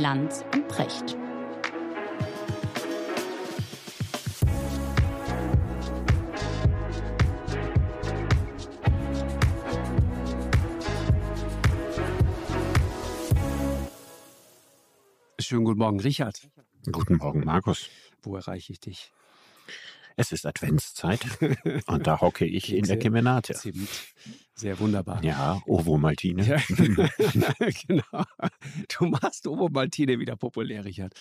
[0.00, 1.14] Lanz und Precht.
[15.38, 16.48] Schönen guten Morgen, Richard.
[16.90, 17.90] Guten Morgen, Markus.
[18.22, 19.12] Wo erreiche ich dich?
[20.16, 21.20] Es ist Adventszeit
[21.86, 23.52] und da hocke ich in der Kemenate.
[23.52, 23.88] Zimt.
[24.60, 25.22] Sehr wunderbar.
[25.24, 26.44] Ja, Ovo Maltine.
[26.44, 26.56] Ja,
[27.88, 28.24] genau.
[28.88, 31.14] Du machst Ovo Maltine wieder populär, Richard.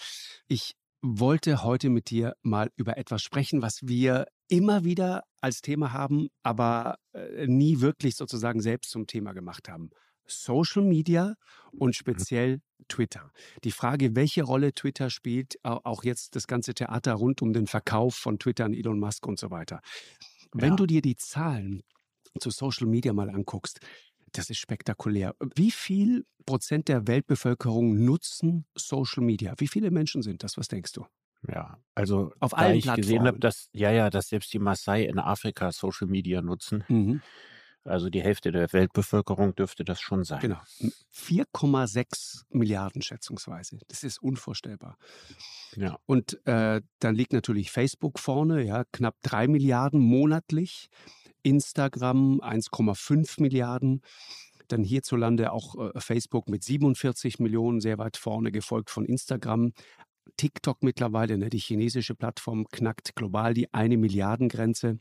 [0.48, 5.94] Ich wollte heute mit dir mal über etwas sprechen, was wir immer wieder als Thema
[5.94, 9.90] haben, aber äh, nie wirklich sozusagen selbst zum Thema gemacht haben.
[10.28, 11.36] Social Media
[11.72, 12.59] und speziell
[12.90, 13.31] Twitter.
[13.64, 18.16] Die Frage, welche Rolle Twitter spielt, auch jetzt das ganze Theater rund um den Verkauf
[18.16, 19.80] von Twitter an Elon Musk und so weiter.
[20.52, 20.76] Wenn Ja.
[20.76, 21.81] du dir die Zahlen
[22.40, 23.80] zu Social Media mal anguckst,
[24.34, 25.36] das ist spektakulär.
[25.56, 29.53] Wie viel Prozent der Weltbevölkerung nutzen Social Media?
[29.58, 30.58] Wie viele Menschen sind das?
[30.58, 31.06] Was denkst du?
[31.48, 33.28] Ja, also Auf allen ich gesehen Plattformen.
[33.28, 37.22] habe, dass ja ja, dass selbst die Maasai in Afrika Social Media nutzen, Mhm.
[37.86, 40.42] also die Hälfte der Weltbevölkerung dürfte das schon sein.
[40.42, 40.59] Genau.
[41.12, 43.80] 4,6 Milliarden schätzungsweise.
[43.88, 44.98] Das ist unvorstellbar.
[45.75, 50.90] Ja, Und äh, dann liegt natürlich Facebook vorne, ja, knapp drei Milliarden monatlich.
[51.44, 54.02] Instagram 1,5 Milliarden.
[54.68, 59.73] Dann hierzulande auch äh, Facebook mit 47 Millionen, sehr weit vorne, gefolgt von Instagram.
[60.38, 65.00] TikTok mittlerweile, ne, die chinesische Plattform, knackt global die eine Milliardengrenze.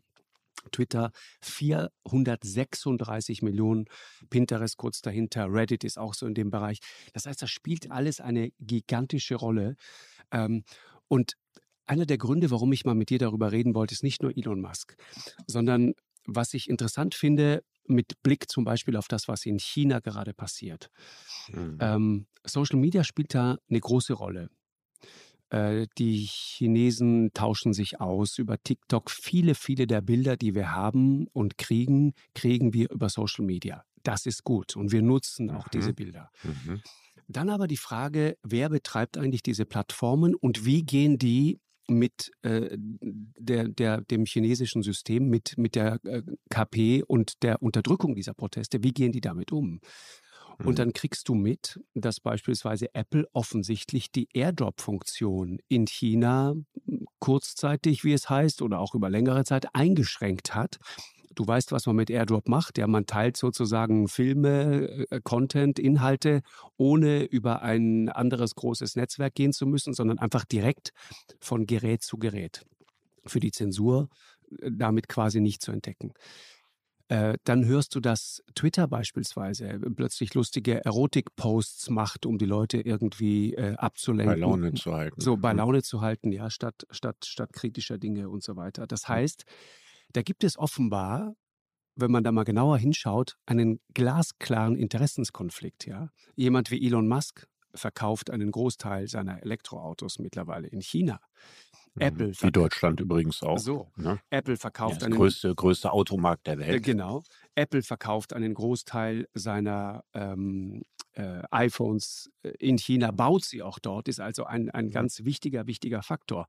[0.73, 3.87] Twitter 436 Millionen,
[4.29, 6.81] Pinterest kurz dahinter, Reddit ist auch so in dem Bereich.
[7.13, 9.77] Das heißt, das spielt alles eine gigantische Rolle.
[10.33, 10.65] Ähm,
[11.07, 11.35] und
[11.87, 14.61] einer der Gründe, warum ich mal mit dir darüber reden wollte, ist nicht nur Elon
[14.61, 14.97] Musk,
[15.47, 15.95] sondern
[16.29, 20.91] was ich interessant finde, mit Blick zum Beispiel auf das, was in China gerade passiert.
[21.51, 21.79] Mhm.
[21.81, 24.51] Ähm, Social Media spielt da eine große Rolle.
[25.51, 29.11] Äh, die Chinesen tauschen sich aus über TikTok.
[29.11, 33.85] Viele, viele der Bilder, die wir haben und kriegen, kriegen wir über Social Media.
[34.03, 35.71] Das ist gut und wir nutzen auch Mhm.
[35.73, 36.31] diese Bilder.
[36.43, 36.83] Mhm.
[37.29, 42.77] Dann aber die Frage, wer betreibt eigentlich diese Plattformen und wie gehen die mit äh,
[42.77, 48.83] der, der, dem chinesischen System, mit, mit der äh, KP und der Unterdrückung dieser Proteste,
[48.83, 49.81] wie gehen die damit um?
[50.59, 50.67] Mhm.
[50.67, 56.55] Und dann kriegst du mit, dass beispielsweise Apple offensichtlich die AirDrop-Funktion in China
[57.19, 60.79] kurzzeitig, wie es heißt, oder auch über längere Zeit eingeschränkt hat.
[61.39, 62.79] Du weißt, was man mit AirDrop macht.
[62.79, 66.43] Ja, man teilt sozusagen Filme, äh, Content, Inhalte,
[66.77, 70.91] ohne über ein anderes großes Netzwerk gehen zu müssen, sondern einfach direkt
[71.39, 72.65] von Gerät zu Gerät.
[73.25, 74.09] Für die Zensur
[74.61, 76.13] äh, damit quasi nicht zu entdecken.
[77.07, 83.55] Äh, dann hörst du, dass Twitter beispielsweise plötzlich lustige Erotik-Posts macht, um die Leute irgendwie
[83.55, 84.35] äh, abzulenken.
[84.35, 85.21] Bei Laune zu halten.
[85.21, 85.59] So bei Mhm.
[85.59, 88.89] Laune zu halten, ja, statt, statt, statt kritischer Dinge und so weiter.
[88.89, 89.45] Das heißt,
[90.13, 91.35] da gibt es offenbar,
[91.97, 96.11] wenn man da mal genauer hinschaut, einen glasklaren Interessenskonflikt, ja.
[96.37, 101.21] Jemand wie Elon Musk verkauft einen Großteil seiner Elektroautos mittlerweile in China.
[101.95, 102.03] Mhm.
[102.03, 103.59] Apple Wie Deutschland übrigens auch.
[103.59, 104.21] So, Ne?
[104.31, 106.83] Apple Ja, verkauft das einen größte, größte Automarkt der Welt.
[106.85, 107.23] Genau.
[107.59, 110.83] Apple verkauft einen Großteil seiner ähm,
[111.19, 115.67] äh, iPhones äh, in China, baut sie auch dort, ist also ein, ein ganz wichtiger,
[115.67, 116.47] wichtiger Faktor.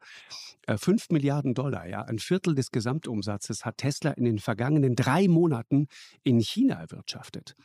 [0.68, 5.28] Äh, 5 Milliarden Dollar, ja, ein Viertel des Gesamtumsatzes hat Tesla in den vergangenen drei
[5.28, 5.88] Monaten
[6.24, 7.56] in China erwirtschaftet.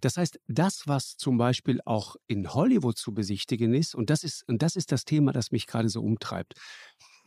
[0.00, 4.48] Das heißt, das, was zum Beispiel auch in Hollywood zu besichtigen ist, und das ist,
[4.48, 6.54] und das ist das Thema, das mich gerade so umtreibt.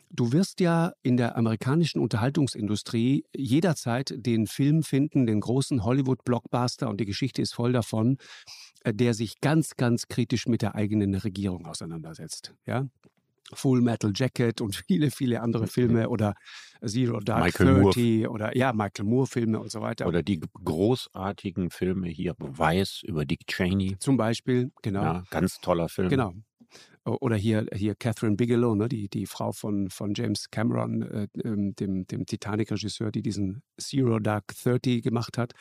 [0.09, 6.99] Du wirst ja in der amerikanischen Unterhaltungsindustrie jederzeit den Film finden, den großen Hollywood-Blockbuster, und
[6.99, 8.17] die Geschichte ist voll davon,
[8.83, 12.53] äh, der sich ganz, ganz kritisch mit der eigenen Regierung auseinandersetzt.
[12.65, 12.87] Ja?
[13.53, 16.35] Full Metal Jacket und viele, viele andere Filme oder
[16.85, 17.93] Zero Dark Michael Moore.
[17.93, 20.07] 30 oder ja, Michael Moore-Filme und so weiter.
[20.07, 23.97] Oder die großartigen Filme hier, Weiß über Dick Cheney.
[23.99, 25.01] Zum Beispiel, genau.
[25.01, 26.09] Ja, ganz toller Film.
[26.09, 26.33] Genau.
[27.07, 31.73] Oder hier, hier Catherine Bigelow, ne, die, die Frau von, von James Cameron, äh, ähm,
[31.75, 35.53] dem, dem Titanic-Regisseur, die diesen Zero Dark Thirty gemacht hat.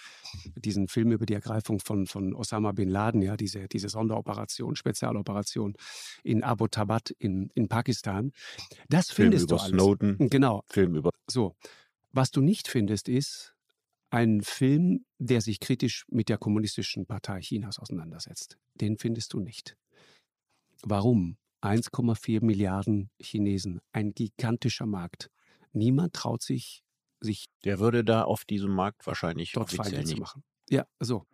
[0.56, 5.74] Diesen Film über die Ergreifung von, von Osama Bin Laden, ja, diese, diese Sonderoperation, Spezialoperation
[6.24, 8.32] in Abbottabad in, in Pakistan.
[8.88, 9.72] Das Film findest über du alles.
[9.72, 10.64] Snowden, Genau.
[10.66, 11.54] Film über So.
[12.10, 13.54] Was du nicht findest, ist
[14.10, 18.56] ein Film, der sich kritisch mit der kommunistischen Partei Chinas auseinandersetzt.
[18.74, 19.76] Den findest du nicht.
[20.82, 21.36] Warum?
[21.62, 25.30] 1,4 Milliarden Chinesen, ein gigantischer Markt.
[25.72, 26.82] Niemand traut sich,
[27.20, 30.20] sich Der würde da auf diesem Markt wahrscheinlich dort offiziell Feinde zu nicht.
[30.20, 30.44] machen.
[30.68, 31.26] Ja, so.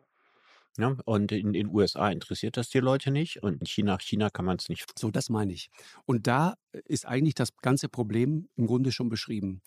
[0.79, 4.47] Ja, und in den USA interessiert das die Leute nicht und in China, China kann
[4.47, 4.87] man es nicht.
[4.99, 5.69] So, das meine ich.
[6.07, 6.55] Und da
[6.87, 9.61] ist eigentlich das ganze Problem im Grunde schon beschrieben.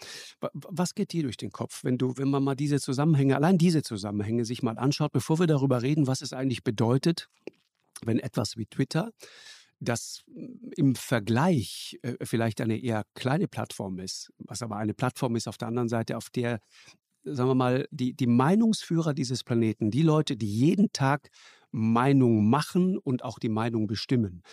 [0.52, 3.84] Was geht dir durch den Kopf, wenn du, wenn man mal diese Zusammenhänge, allein diese
[3.84, 7.30] Zusammenhänge sich mal anschaut, bevor wir darüber reden, was es eigentlich bedeutet,
[8.04, 9.12] wenn etwas wie Twitter
[9.80, 10.24] das
[10.76, 15.58] im Vergleich äh, vielleicht eine eher kleine Plattform ist, was aber eine Plattform ist auf
[15.58, 16.60] der anderen Seite, auf der
[17.26, 21.30] sagen wir mal, die, die Meinungsführer dieses Planeten, die Leute, die jeden Tag
[21.72, 24.44] Meinung machen und auch die Meinung bestimmen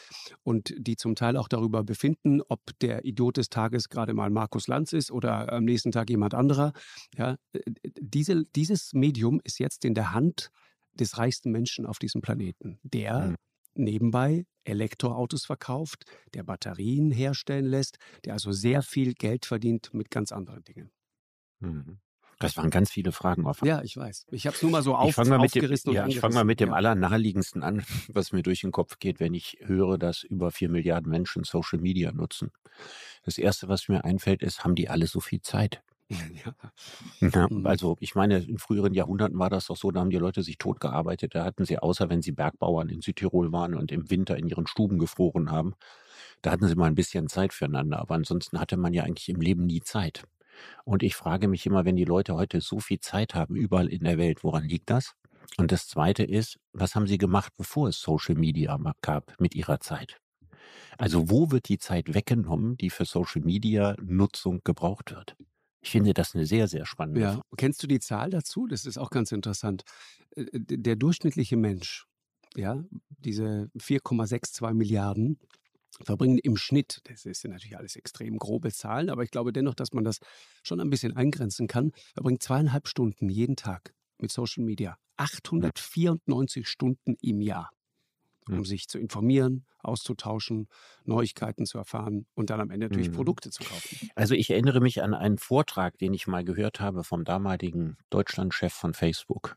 [0.43, 4.67] und die zum Teil auch darüber befinden, ob der Idiot des Tages gerade mal Markus
[4.67, 6.73] Lanz ist oder am nächsten Tag jemand anderer.
[7.17, 7.61] Ja, äh,
[8.01, 10.51] diese, dieses Medium ist jetzt in der Hand
[10.95, 13.37] des reichsten Menschen auf diesem Planeten, der mhm.
[13.75, 16.05] Nebenbei Elektroautos verkauft,
[16.35, 20.91] der Batterien herstellen lässt, der also sehr viel Geld verdient mit ganz anderen Dingen.
[21.61, 21.99] Mhm.
[22.39, 23.67] Das waren ganz viele Fragen offen.
[23.67, 24.27] Ja, ich weiß.
[24.33, 26.45] Ich habe es nur mal so auf, ich mal aufgerissen dem, Ja, ich fange mal
[26.45, 26.75] mit dem ja.
[26.75, 31.09] allernaheliegendsten an, was mir durch den Kopf geht, wenn ich höre, dass über vier Milliarden
[31.11, 32.51] Menschen Social Media nutzen.
[33.25, 35.83] Das Erste, was mir einfällt, ist, haben die alle so viel Zeit?
[36.45, 36.55] Ja.
[37.51, 37.67] Mhm.
[37.67, 40.59] also ich meine, in früheren Jahrhunderten war das doch so, da haben die Leute sich
[40.59, 41.35] totgearbeitet.
[41.35, 44.67] Da hatten sie, außer wenn sie Bergbauern in Südtirol waren und im Winter in ihren
[44.67, 45.75] Stuben gefroren haben,
[46.43, 47.99] da hatten sie mal ein bisschen Zeit füreinander.
[48.01, 50.25] Aber ansonsten hatte man ja eigentlich im Leben nie Zeit.
[50.85, 54.05] Und ich frage mich immer, wenn die Leute heute so viel Zeit haben, überall in
[54.05, 55.15] der Welt, woran liegt das?
[55.59, 59.81] Und das Zweite ist, was haben sie gemacht, bevor es Social Media gab mit ihrer
[59.81, 60.19] Zeit?
[60.99, 65.37] Also wo wird die Zeit weggenommen, die für Social Media Nutzung gebraucht wird?
[65.83, 67.33] Ich finde das eine sehr, sehr spannende ja.
[67.33, 67.47] Frage.
[67.57, 68.67] Kennst du die Zahl dazu?
[68.67, 69.83] Das ist auch ganz interessant.
[70.37, 72.07] Äh, der durchschnittliche Mensch,
[72.55, 72.83] ja,
[73.19, 75.39] diese 4,62 Milliarden,
[76.05, 79.75] verbringen im Schnitt, das ist ja natürlich alles extrem grobe Zahlen, aber ich glaube dennoch,
[79.75, 80.19] dass man das
[80.63, 84.97] schon ein bisschen eingrenzen kann, verbringt zweieinhalb Stunden jeden Tag mit Social Media.
[85.17, 87.71] 894 Stunden im Jahr,
[88.49, 88.65] um mhm.
[88.65, 90.69] sich zu informieren, auszutauschen,
[91.05, 93.15] Neuigkeiten zu erfahren und dann am Ende natürlich mhm.
[93.15, 94.11] Produkte zu kaufen.
[94.15, 98.73] Also ich erinnere mich an einen Vortrag, den ich mal gehört habe vom damaligen Deutschlandchef
[98.73, 99.57] von Facebook.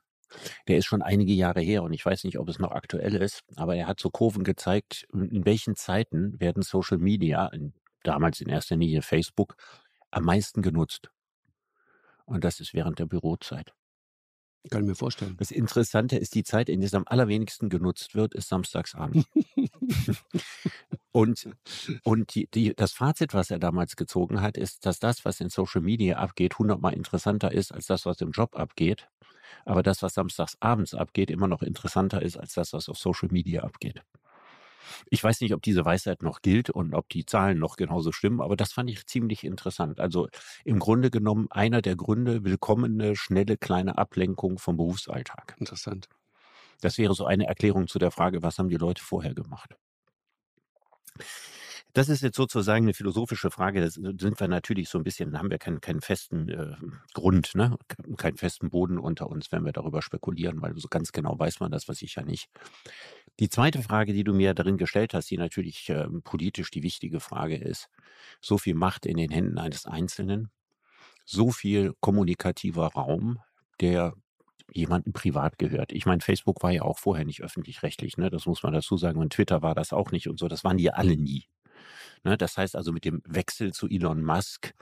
[0.68, 3.44] Der ist schon einige Jahre her und ich weiß nicht, ob es noch aktuell ist,
[3.56, 7.52] aber er hat so Kurven gezeigt, in welchen Zeiten werden Social Media,
[8.04, 9.56] damals in erster Linie Facebook,
[10.12, 11.10] am meisten genutzt.
[12.26, 13.74] Und das ist während der Bürozeit.
[14.70, 15.36] Kann ich mir vorstellen.
[15.38, 19.26] Das Interessante ist, die Zeit, in der es am allerwenigsten genutzt wird, ist samstagsabend.
[21.12, 21.50] und
[22.04, 25.50] und die, die, das Fazit, was er damals gezogen hat, ist, dass das, was in
[25.50, 29.08] Social Media abgeht, hundertmal interessanter ist als das, was im Job abgeht
[29.66, 33.30] aber das, was samstags abends abgeht, immer noch interessanter ist als das, was auf Social
[33.32, 34.02] Media abgeht.
[35.10, 38.42] Ich weiß nicht, ob diese Weisheit noch gilt und ob die Zahlen noch genauso stimmen,
[38.42, 40.00] aber das fand ich ziemlich interessant.
[40.00, 40.28] Also
[40.64, 45.56] im Grunde genommen einer der Gründe, willkommene, schnelle, kleine Ablenkung vom Berufsalltag.
[45.60, 46.08] Interessant.
[46.82, 49.76] Das wäre so eine Erklärung zu der Frage, was haben die Leute vorher gemacht?
[51.95, 53.80] Das ist jetzt sozusagen eine philosophische Frage.
[53.80, 56.75] Da sind wir natürlich so ein bisschen, haben wir keinen, keinen festen äh,
[57.13, 57.77] Grund, ne?
[58.18, 61.71] keinen festen Boden unter uns, wenn wir darüber spekulieren, weil so ganz genau weiß man
[61.71, 62.50] das, was ich ja nicht.
[63.39, 67.21] Die zweite Frage, die du mir darin gestellt hast, die natürlich äh, politisch die wichtige
[67.21, 67.88] Frage ist,
[68.42, 70.50] so viel Macht in den Händen eines Einzelnen,
[71.24, 73.39] so viel kommunikativer Raum,
[73.80, 74.15] der
[74.69, 75.94] jemandem privat gehört.
[75.94, 78.30] Ich meine, Facebook war ja auch vorher nicht öffentlich-rechtlich, ne?
[78.30, 79.21] Das muss man dazu sagen.
[79.21, 80.49] Und Twitter war das auch nicht und so.
[80.49, 81.45] Das waren die alle nie.
[82.23, 82.37] Ne?
[82.37, 84.73] Das heißt also, mit dem Wechsel zu Elon Musk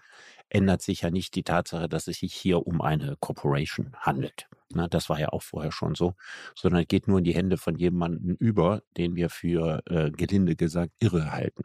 [0.50, 4.48] ändert sich ja nicht die Tatsache, dass es sich hier um eine Corporation handelt.
[4.75, 4.88] Ne?
[4.89, 6.13] Das war ja auch vorher schon so,
[6.55, 10.91] sondern geht nur in die Hände von jemandem über, den wir für, äh, gelinde gesagt,
[11.00, 11.63] irre halten.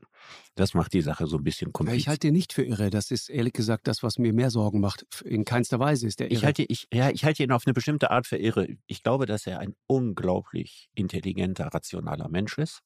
[0.54, 2.00] Das macht die Sache so ein bisschen kompliziert.
[2.00, 2.90] ich halte ihn nicht für irre.
[2.90, 5.04] Das ist ehrlich gesagt das, was mir mehr Sorgen macht.
[5.25, 6.35] In keinster Weise ist er irre.
[6.35, 8.68] Ich halte, ich, ja, ich halte ihn auf eine bestimmte Art für irre.
[8.87, 12.83] Ich glaube, dass er ein unglaublich intelligenter, rationaler Mensch ist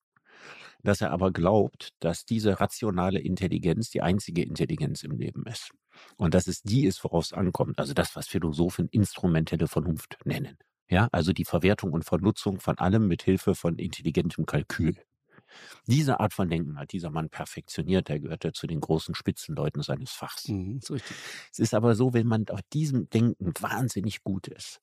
[0.83, 5.71] dass er aber glaubt, dass diese rationale Intelligenz die einzige Intelligenz im Leben ist.
[6.17, 7.79] Und dass es die ist, worauf es ankommt.
[7.79, 10.57] Also das, was Philosophen instrumentelle Vernunft nennen.
[10.89, 14.97] Ja, also die Verwertung und Vernutzung von allem mit Hilfe von intelligentem Kalkül.
[15.87, 18.09] Diese Art von Denken hat dieser Mann perfektioniert.
[18.11, 20.49] Er gehörte zu den großen Spitzenleuten seines Fachs.
[20.49, 20.81] Mhm,
[21.51, 24.81] es ist aber so, wenn man auf diesem Denken wahnsinnig gut ist,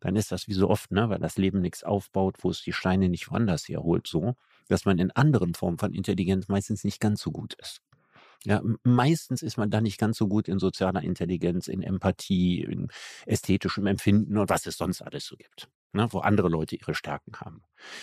[0.00, 2.72] dann ist das wie so oft, ne, weil das Leben nichts aufbaut, wo es die
[2.72, 4.34] Steine nicht woanders herholt, so,
[4.68, 7.80] dass man in anderen Formen von Intelligenz meistens nicht ganz so gut ist.
[8.46, 12.88] Ja, meistens ist man da nicht ganz so gut in sozialer Intelligenz, in Empathie, in
[13.24, 17.40] ästhetischem Empfinden und was es sonst alles so gibt, ne, wo andere Leute ihre Stärken
[17.40, 17.62] haben.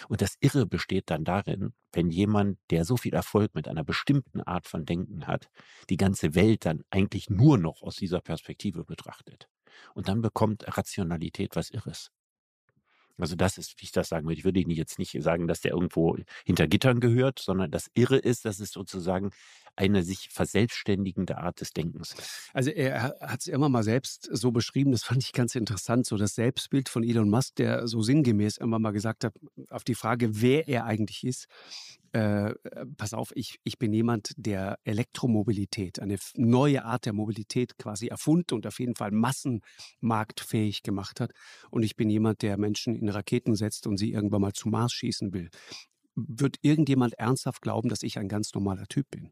[0.09, 4.41] Und das Irre besteht dann darin, wenn jemand, der so viel Erfolg mit einer bestimmten
[4.41, 5.47] Art von Denken hat,
[5.91, 9.47] die ganze Welt dann eigentlich nur noch aus dieser Perspektive betrachtet.
[9.93, 12.09] Und dann bekommt Rationalität was Irres.
[13.21, 14.37] Also das ist, wie ich das sagen würde.
[14.37, 18.17] Ich würde Ihnen jetzt nicht sagen, dass der irgendwo hinter Gittern gehört, sondern das Irre
[18.17, 19.31] ist, dass es sozusagen
[19.75, 22.49] eine sich verselbstständigende Art des Denkens ist.
[22.53, 26.17] Also er hat es immer mal selbst so beschrieben, das fand ich ganz interessant, so
[26.17, 29.33] das Selbstbild von Elon Musk, der so sinngemäß immer mal gesagt hat,
[29.69, 31.47] auf die Frage, wer er eigentlich ist,
[32.13, 32.53] äh,
[32.97, 38.55] pass auf, ich, ich bin jemand, der Elektromobilität, eine neue Art der Mobilität quasi erfunden
[38.55, 41.31] und auf jeden Fall massenmarktfähig gemacht hat.
[41.69, 44.93] Und ich bin jemand, der Menschen in Raketen setzt und sie irgendwann mal zum Mars
[44.93, 45.49] schießen will.
[46.15, 49.31] Wird irgendjemand ernsthaft glauben, dass ich ein ganz normaler Typ bin?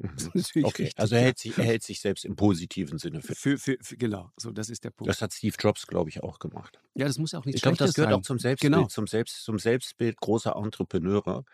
[0.34, 0.64] Mhm.
[0.64, 3.36] Okay, richtig, also er hält, sich, er hält sich selbst im positiven Sinne fit.
[3.36, 5.10] Für, für, für, genau, so das ist der Punkt.
[5.10, 6.80] Das hat Steve Jobs, glaube ich, auch gemacht.
[6.94, 8.20] Ja, das muss auch nicht Ich glaube, das gehört sein.
[8.20, 8.86] auch zum Selbstbild, genau.
[8.86, 11.44] zum, Selbst, zum Selbstbild großer Entrepreneure,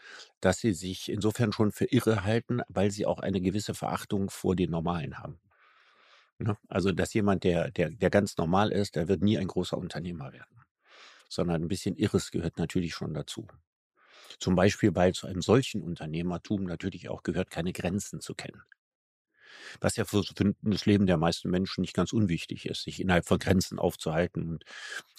[0.40, 4.54] dass sie sich insofern schon für irre halten, weil sie auch eine gewisse Verachtung vor
[4.54, 5.40] den Normalen haben.
[6.38, 6.56] Ne?
[6.68, 10.32] Also, dass jemand, der, der, der ganz normal ist, der wird nie ein großer Unternehmer
[10.32, 10.62] werden.
[11.28, 13.48] Sondern ein bisschen Irres gehört natürlich schon dazu.
[14.38, 18.62] Zum Beispiel, weil zu einem solchen Unternehmertum natürlich auch gehört, keine Grenzen zu kennen.
[19.80, 20.22] Was ja für
[20.62, 24.64] das Leben der meisten Menschen nicht ganz unwichtig ist, sich innerhalb von Grenzen aufzuhalten und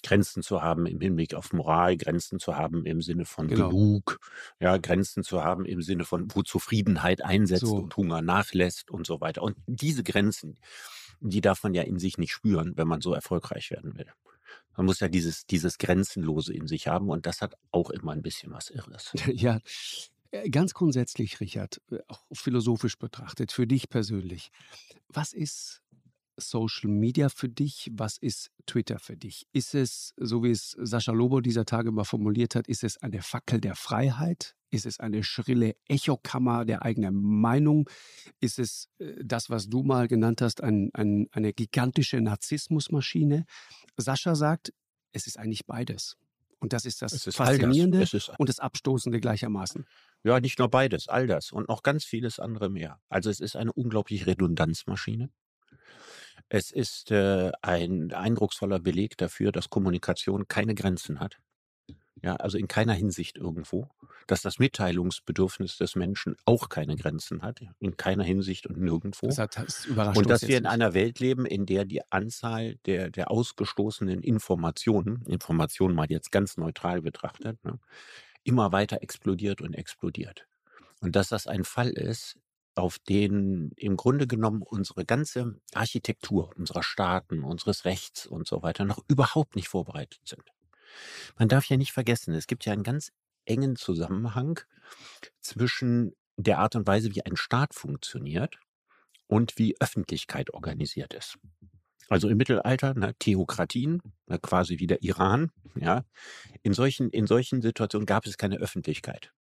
[0.02, 3.68] Grenzen zu haben im Hinblick auf Moral, Grenzen zu haben im Sinne von genau.
[3.68, 4.20] genug,
[4.60, 7.76] ja, Grenzen zu haben im Sinne von, wo Zufriedenheit einsetzt so.
[7.76, 9.42] und Hunger nachlässt und so weiter.
[9.42, 10.58] Und diese Grenzen,
[11.20, 14.10] die darf man ja in sich nicht spüren, wenn man so erfolgreich werden will.
[14.78, 18.22] Man muss ja dieses, dieses Grenzenlose in sich haben und das hat auch immer ein
[18.22, 19.12] bisschen was Irres.
[19.26, 19.58] Ja,
[20.30, 24.52] äh, ganz grundsätzlich, Richard, äh, auch philosophisch betrachtet, für dich persönlich,
[25.08, 25.82] was ist
[26.38, 27.90] Social Media für dich?
[27.92, 29.46] Was ist Twitter für dich?
[29.52, 33.22] Ist es, so wie es Sascha Lobo dieser Tage mal formuliert hat, ist es eine
[33.22, 34.54] Fackel der Freiheit?
[34.70, 37.88] Ist es eine schrille Echokammer der eigenen Meinung?
[38.40, 43.46] Ist es äh, das, was du mal genannt hast, ein, ein, eine gigantische Narzissmusmaschine?
[43.96, 44.72] Sascha sagt,
[45.12, 46.16] es ist eigentlich beides.
[46.60, 48.14] Und das ist das ist Faszinierende das.
[48.14, 49.86] Ist und das Abstoßende gleichermaßen.
[50.24, 53.00] Ja, nicht nur beides, all das und noch ganz vieles andere mehr.
[53.08, 55.30] Also es ist eine unglaubliche Redundanzmaschine.
[56.48, 61.38] Es ist äh, ein eindrucksvoller Beleg dafür, dass Kommunikation keine Grenzen hat.
[62.22, 63.88] Ja, also in keiner Hinsicht irgendwo,
[64.26, 69.28] dass das Mitteilungsbedürfnis des Menschen auch keine Grenzen hat, in keiner Hinsicht und nirgendwo.
[69.28, 73.10] Das, hat, das und dass wir in einer Welt leben, in der die Anzahl der,
[73.10, 77.78] der ausgestoßenen Informationen, Informationen mal jetzt ganz neutral betrachtet, ne,
[78.42, 80.46] immer weiter explodiert und explodiert.
[81.00, 82.36] Und dass das ein Fall ist,
[82.78, 88.84] auf den im Grunde genommen unsere ganze Architektur unserer Staaten, unseres Rechts und so weiter
[88.84, 90.44] noch überhaupt nicht vorbereitet sind.
[91.36, 93.12] Man darf ja nicht vergessen, es gibt ja einen ganz
[93.44, 94.60] engen Zusammenhang
[95.40, 98.58] zwischen der Art und Weise, wie ein Staat funktioniert
[99.26, 101.38] und wie Öffentlichkeit organisiert ist.
[102.08, 106.04] Also im Mittelalter, ne, Theokratien, ne, quasi wie der Iran, ja.
[106.62, 109.32] In solchen, in solchen Situationen gab es keine Öffentlichkeit.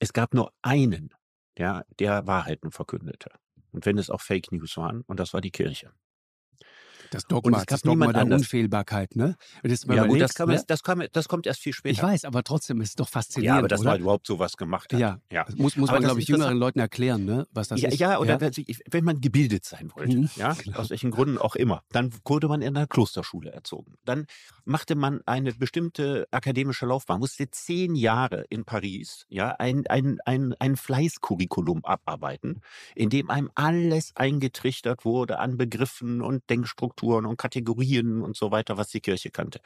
[0.00, 1.14] Es gab nur einen
[1.58, 3.30] der, der Wahrheiten verkündete.
[3.72, 5.92] Und wenn es auch Fake News waren, und das war die Kirche.
[7.16, 8.42] Das Dogma, das Dogma der anders.
[8.42, 9.36] Unfehlbarkeit, ne?
[9.62, 10.62] Das ja gut, das, kann, ne?
[10.66, 11.92] das, kann, das, kommt erst viel später.
[11.92, 14.92] Ich weiß, aber trotzdem ist es doch faszinierend, Ja, aber dass man überhaupt sowas gemacht
[14.92, 15.00] hat.
[15.00, 15.44] Ja, ja.
[15.44, 17.46] Das muss, muss man, glaube ich, jüngeren Leuten erklären, ne?
[17.52, 17.98] was das ja, ist.
[17.98, 18.50] Ja, oder ja?
[18.90, 20.78] wenn man gebildet sein wollte, mhm, ja, genau.
[20.78, 23.94] aus welchen Gründen auch immer, dann wurde man in einer Klosterschule erzogen.
[24.04, 24.26] Dann
[24.66, 30.54] machte man eine bestimmte akademische Laufbahn, musste zehn Jahre in Paris ja, ein, ein, ein,
[30.58, 32.60] ein Fleißcurriculum abarbeiten,
[32.94, 38.76] in dem einem alles eingetrichtert wurde an Begriffen und Denkstrukturen und Kategorien und so weiter,
[38.76, 39.60] was die Kirche kannte.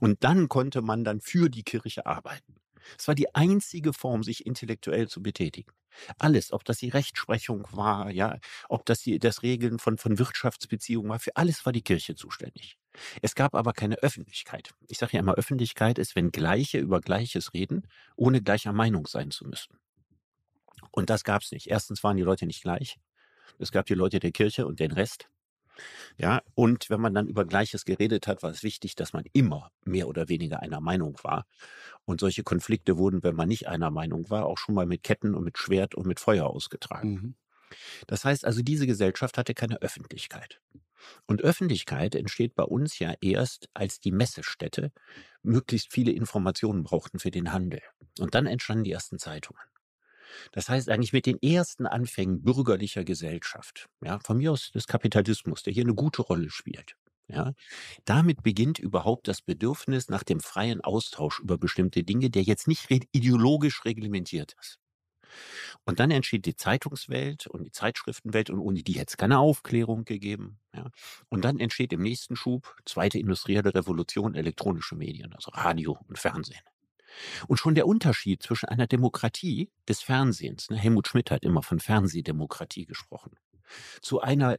[0.00, 2.56] Und dann konnte man dann für die Kirche arbeiten.
[2.98, 5.70] Es war die einzige Form, sich intellektuell zu betätigen.
[6.18, 11.10] Alles, ob das die Rechtsprechung war, ja, ob das die, das Regeln von, von Wirtschaftsbeziehungen
[11.10, 12.78] war, für alles war die Kirche zuständig.
[13.22, 14.70] Es gab aber keine Öffentlichkeit.
[14.88, 19.30] Ich sage ja immer, Öffentlichkeit ist, wenn Gleiche über Gleiches reden, ohne gleicher Meinung sein
[19.30, 19.78] zu müssen.
[20.92, 21.68] Und das gab es nicht.
[21.68, 22.98] Erstens waren die Leute nicht gleich.
[23.58, 25.28] Es gab die Leute der Kirche und den Rest.
[26.16, 29.70] Ja, und wenn man dann über Gleiches geredet hat, war es wichtig, dass man immer
[29.84, 31.46] mehr oder weniger einer Meinung war.
[32.04, 35.34] Und solche Konflikte wurden, wenn man nicht einer Meinung war, auch schon mal mit Ketten
[35.34, 37.10] und mit Schwert und mit Feuer ausgetragen.
[37.10, 37.34] Mhm.
[38.06, 40.60] Das heißt also, diese Gesellschaft hatte keine Öffentlichkeit.
[41.26, 44.92] Und Öffentlichkeit entsteht bei uns ja erst als die Messestätte
[45.42, 47.80] möglichst viele Informationen brauchten für den Handel.
[48.18, 49.60] Und dann entstanden die ersten Zeitungen.
[50.52, 55.62] Das heißt eigentlich mit den ersten Anfängen bürgerlicher Gesellschaft, ja, von mir aus des Kapitalismus,
[55.62, 56.96] der hier eine gute Rolle spielt.
[57.28, 57.52] Ja,
[58.06, 62.88] damit beginnt überhaupt das Bedürfnis nach dem freien Austausch über bestimmte Dinge, der jetzt nicht
[63.12, 64.80] ideologisch reglementiert ist.
[65.84, 70.04] Und dann entsteht die Zeitungswelt und die Zeitschriftenwelt und ohne die hätte es keine Aufklärung
[70.04, 70.58] gegeben.
[70.74, 70.90] Ja.
[71.28, 76.60] Und dann entsteht im nächsten Schub zweite industrielle Revolution, elektronische Medien, also Radio und Fernsehen.
[77.48, 81.80] Und schon der Unterschied zwischen einer Demokratie des Fernsehens, ne, Helmut Schmidt hat immer von
[81.80, 83.32] Fernsehdemokratie gesprochen,
[84.00, 84.56] zu einer,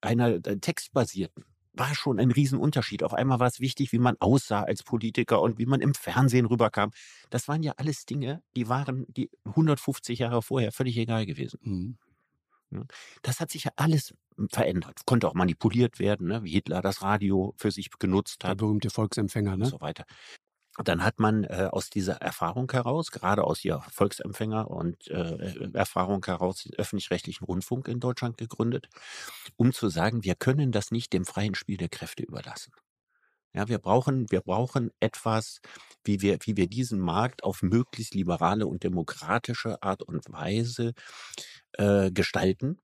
[0.00, 3.02] einer äh, textbasierten, war schon ein Riesenunterschied.
[3.02, 6.46] Auf einmal war es wichtig, wie man aussah als Politiker und wie man im Fernsehen
[6.46, 6.90] rüberkam.
[7.30, 11.58] Das waren ja alles Dinge, die waren die 150 Jahre vorher völlig egal gewesen.
[11.62, 11.98] Mhm.
[13.20, 14.14] Das hat sich ja alles
[14.50, 15.00] verändert.
[15.04, 16.42] Konnte auch manipuliert werden, ne?
[16.42, 18.50] wie Hitler das Radio für sich genutzt hat.
[18.50, 19.64] Der berühmte Volksempfänger, ne?
[19.64, 20.04] Und so weiter
[20.78, 26.24] dann hat man äh, aus dieser Erfahrung heraus, gerade aus ihrer Volksempfänger und äh, Erfahrung
[26.24, 28.88] heraus, den öffentlich-rechtlichen Rundfunk in Deutschland gegründet,
[29.56, 32.72] um zu sagen, wir können das nicht dem freien Spiel der Kräfte überlassen.
[33.54, 35.60] Ja, wir brauchen, wir brauchen etwas,
[36.04, 40.94] wie wir, wie wir diesen Markt auf möglichst liberale und demokratische Art und Weise
[41.72, 42.78] äh, gestalten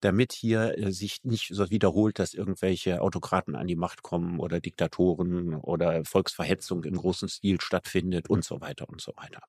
[0.00, 4.60] damit hier äh, sich nicht so wiederholt, dass irgendwelche Autokraten an die Macht kommen oder
[4.60, 9.40] Diktatoren oder Volksverhetzung im großen Stil stattfindet und so weiter und so weiter.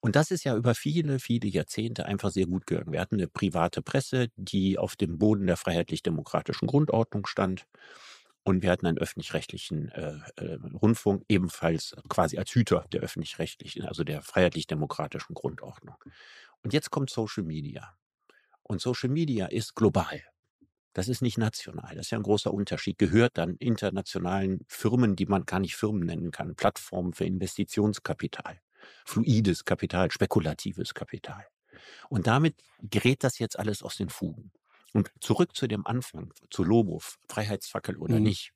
[0.00, 2.92] Und das ist ja über viele, viele Jahrzehnte einfach sehr gut gegangen.
[2.92, 7.66] Wir hatten eine private Presse, die auf dem Boden der freiheitlich-demokratischen Grundordnung stand.
[8.42, 14.04] Und wir hatten einen öffentlich-rechtlichen äh, äh, Rundfunk, ebenfalls quasi als Hüter der öffentlich-rechtlichen, also
[14.04, 15.96] der freiheitlich-demokratischen Grundordnung.
[16.62, 17.96] Und jetzt kommt Social Media.
[18.64, 20.22] Und Social Media ist global.
[20.94, 21.96] Das ist nicht national.
[21.96, 22.98] Das ist ja ein großer Unterschied.
[22.98, 26.54] Gehört dann internationalen Firmen, die man gar nicht Firmen nennen kann.
[26.54, 28.60] Plattformen für Investitionskapital.
[29.04, 31.46] Fluides Kapital, spekulatives Kapital.
[32.08, 34.52] Und damit gerät das jetzt alles aus den Fugen.
[34.92, 38.24] Und zurück zu dem Anfang, zu Lobo, Freiheitsfackel oder mhm.
[38.24, 38.52] nicht.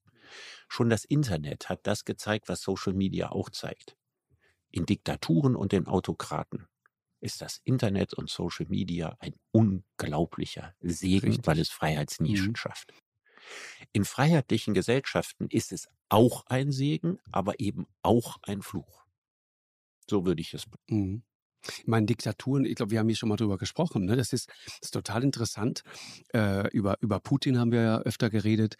[0.68, 3.96] Schon das Internet hat das gezeigt, was Social Media auch zeigt.
[4.70, 6.68] In Diktaturen und in Autokraten
[7.20, 11.46] ist das Internet und Social Media ein unglaublicher Segen, Richtig.
[11.46, 12.56] weil es Freiheitsnischen mhm.
[12.56, 12.92] schafft.
[13.92, 19.04] In freiheitlichen Gesellschaften ist es auch ein Segen, aber eben auch ein Fluch.
[20.08, 20.66] So würde ich es.
[20.88, 21.22] Mhm.
[21.78, 24.04] Ich meine, Diktaturen, ich glaube, wir haben hier schon mal drüber gesprochen.
[24.04, 24.16] Ne?
[24.16, 25.82] Das, ist, das ist total interessant.
[26.32, 28.76] Äh, über, über Putin haben wir ja öfter geredet.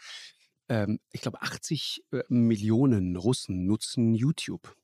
[0.69, 4.77] Ähm, ich glaube, 80 äh, Millionen Russen nutzen YouTube.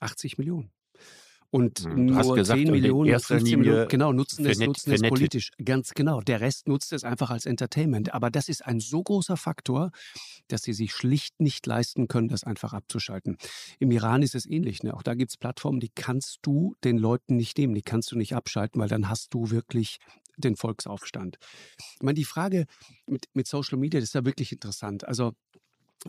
[0.00, 0.72] 80 Millionen.
[1.50, 5.52] Und hm, nur gesagt, 10 Millionen, 15 Millionen, genau, nutzen es, nutzen es politisch.
[5.64, 6.20] Ganz genau.
[6.20, 8.14] Der Rest nutzt es einfach als Entertainment.
[8.14, 9.90] Aber das ist ein so großer Faktor,
[10.48, 13.36] dass sie sich schlicht nicht leisten können, das einfach abzuschalten.
[13.78, 14.82] Im Iran ist es ähnlich.
[14.82, 14.94] Ne?
[14.94, 17.74] Auch da gibt es Plattformen, die kannst du den Leuten nicht nehmen.
[17.74, 19.98] Die kannst du nicht abschalten, weil dann hast du wirklich
[20.36, 21.38] den Volksaufstand.
[21.94, 22.66] Ich meine, die Frage
[23.06, 25.06] mit, mit Social Media, das ist ja wirklich interessant.
[25.06, 25.32] Also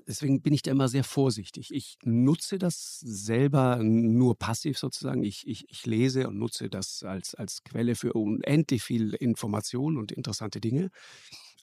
[0.07, 1.73] Deswegen bin ich da immer sehr vorsichtig.
[1.73, 5.23] Ich nutze das selber nur passiv sozusagen.
[5.23, 10.11] Ich, ich, ich lese und nutze das als, als Quelle für unendlich viel Information und
[10.11, 10.89] interessante Dinge.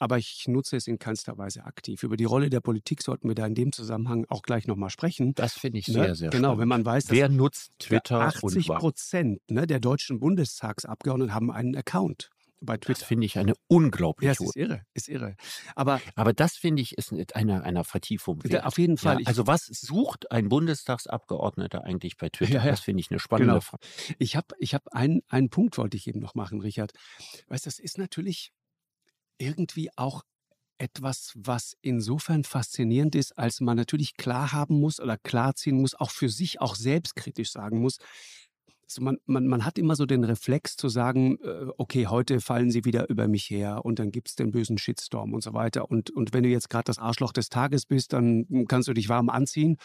[0.01, 2.03] Aber ich nutze es in keinster Weise aktiv.
[2.03, 5.35] Über die Rolle der Politik sollten wir da in dem Zusammenhang auch gleich nochmal sprechen.
[5.35, 5.95] Das finde ich ne?
[5.95, 6.61] sehr, sehr Genau, spannend.
[6.61, 11.77] wenn man weiß, dass Wer nutzt Twitter 80 Prozent ne, der deutschen Bundestagsabgeordneten haben einen
[11.77, 13.05] Account bei Twitter.
[13.05, 14.43] Finde ich eine unglaubliche.
[14.43, 15.37] Ja, ist irre, ist irre.
[15.75, 18.43] Aber, Aber das finde ich ist einer einer Vertiefung.
[18.45, 18.65] Wert.
[18.65, 19.21] Auf jeden Fall.
[19.21, 22.55] Ja, also was sucht ein Bundestagsabgeordneter eigentlich bei Twitter?
[22.55, 22.71] Ja, ja.
[22.71, 23.61] Das finde ich eine spannende genau.
[23.61, 23.87] Frage.
[24.19, 26.93] Ich habe ich hab einen, einen Punkt wollte ich eben noch machen, Richard.
[27.49, 28.53] Weißt, das ist natürlich
[29.39, 30.23] irgendwie auch
[30.79, 36.11] etwas, was insofern faszinierend ist, als man natürlich klar haben muss oder klarziehen muss, auch
[36.11, 37.99] für sich auch selbstkritisch sagen muss,
[38.87, 42.71] so man, man, man hat immer so den Reflex zu sagen, äh, okay, heute fallen
[42.71, 45.91] sie wieder über mich her und dann gibt es den bösen Shitstorm und so weiter.
[45.91, 49.09] Und, und wenn du jetzt gerade das Arschloch des Tages bist, dann kannst du dich
[49.09, 49.77] warm anziehen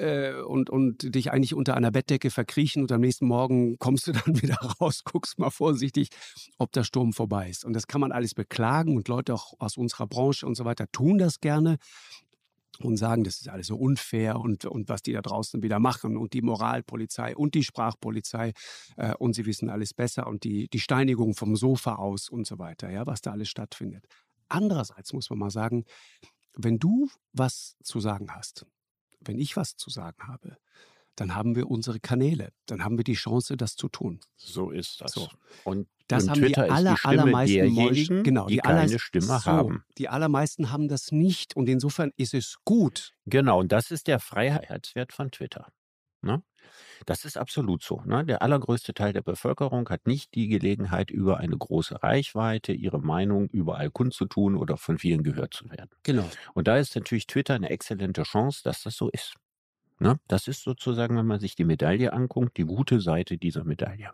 [0.00, 4.12] äh, und, und dich eigentlich unter einer Bettdecke verkriechen und am nächsten Morgen kommst du
[4.24, 6.08] dann wieder raus, guckst mal vorsichtig,
[6.58, 7.64] ob der Sturm vorbei ist.
[7.64, 10.86] Und das kann man alles beklagen und Leute auch aus unserer Branche und so weiter
[10.90, 11.78] tun das gerne
[12.84, 16.16] und sagen, das ist alles so unfair und, und was die da draußen wieder machen
[16.16, 18.52] und die Moralpolizei und die Sprachpolizei
[18.96, 22.58] äh, und sie wissen alles besser und die, die Steinigung vom Sofa aus und so
[22.58, 24.06] weiter, ja, was da alles stattfindet.
[24.48, 25.84] Andererseits muss man mal sagen,
[26.54, 28.66] wenn du was zu sagen hast,
[29.20, 30.56] wenn ich was zu sagen habe,
[31.20, 34.20] dann haben wir unsere Kanäle, dann haben wir die Chance, das zu tun.
[34.36, 35.12] So ist das.
[35.12, 35.28] So.
[35.64, 39.84] Und das haben Twitter die aller, allermeisten Menschen, genau, die, die keine Stimme so, haben.
[39.98, 43.12] Die allermeisten haben das nicht und insofern ist es gut.
[43.26, 45.68] Genau, und das ist der Freiheitswert von Twitter.
[46.22, 46.42] Ne?
[47.04, 48.02] Das ist absolut so.
[48.06, 48.24] Ne?
[48.24, 53.48] Der allergrößte Teil der Bevölkerung hat nicht die Gelegenheit, über eine große Reichweite ihre Meinung
[53.48, 55.90] überall kundzutun oder von vielen gehört zu werden.
[56.02, 56.28] Genau.
[56.54, 59.34] Und da ist natürlich Twitter eine exzellente Chance, dass das so ist.
[60.00, 60.18] Ne?
[60.28, 64.10] Das ist sozusagen, wenn man sich die Medaille anguckt, die gute Seite dieser Medaille.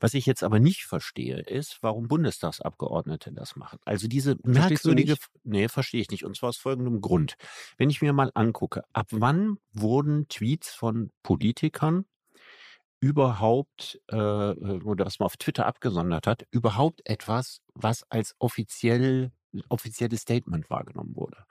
[0.00, 3.78] Was ich jetzt aber nicht verstehe, ist, warum Bundestagsabgeordnete das machen.
[3.84, 6.24] Also diese merkwürdige, nee, verstehe ich nicht.
[6.24, 7.34] Und zwar aus folgendem Grund.
[7.76, 12.06] Wenn ich mir mal angucke, ab wann wurden Tweets von Politikern
[13.00, 19.32] überhaupt, äh, oder was man auf Twitter abgesondert hat, überhaupt etwas, was als offiziell,
[19.68, 21.44] offizielles Statement wahrgenommen wurde?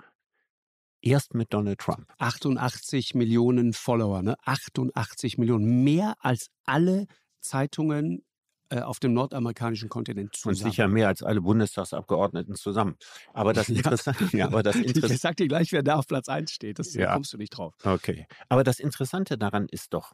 [1.01, 2.11] Erst mit Donald Trump.
[2.17, 4.35] 88 Millionen Follower, ne?
[4.45, 5.83] 88 Millionen.
[5.83, 7.07] Mehr als alle
[7.39, 8.23] Zeitungen
[8.71, 10.71] äh, auf dem nordamerikanischen Kontinent Und zusammen.
[10.71, 12.97] sicher mehr als alle Bundestagsabgeordneten zusammen.
[13.33, 13.69] Aber das.
[13.69, 16.77] Interessante, ja, aber das Ich Interessante, sag dir gleich, wer da auf Platz 1 steht.
[16.79, 17.13] Das, Da Ja.
[17.13, 17.73] kommst du nicht drauf.
[17.83, 18.27] okay.
[18.49, 20.11] Aber das Interessante daran ist doch,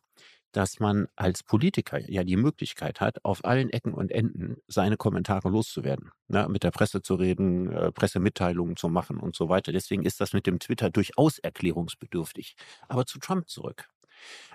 [0.55, 5.49] dass man als Politiker ja die Möglichkeit hat, auf allen Ecken und Enden seine Kommentare
[5.49, 6.47] loszuwerden, ne?
[6.47, 9.73] mit der Presse zu reden, äh, Pressemitteilungen zu machen und so weiter.
[9.73, 12.55] Deswegen ist das mit dem Twitter durchaus erklärungsbedürftig.
[12.87, 13.89] Aber zu Trump zurück.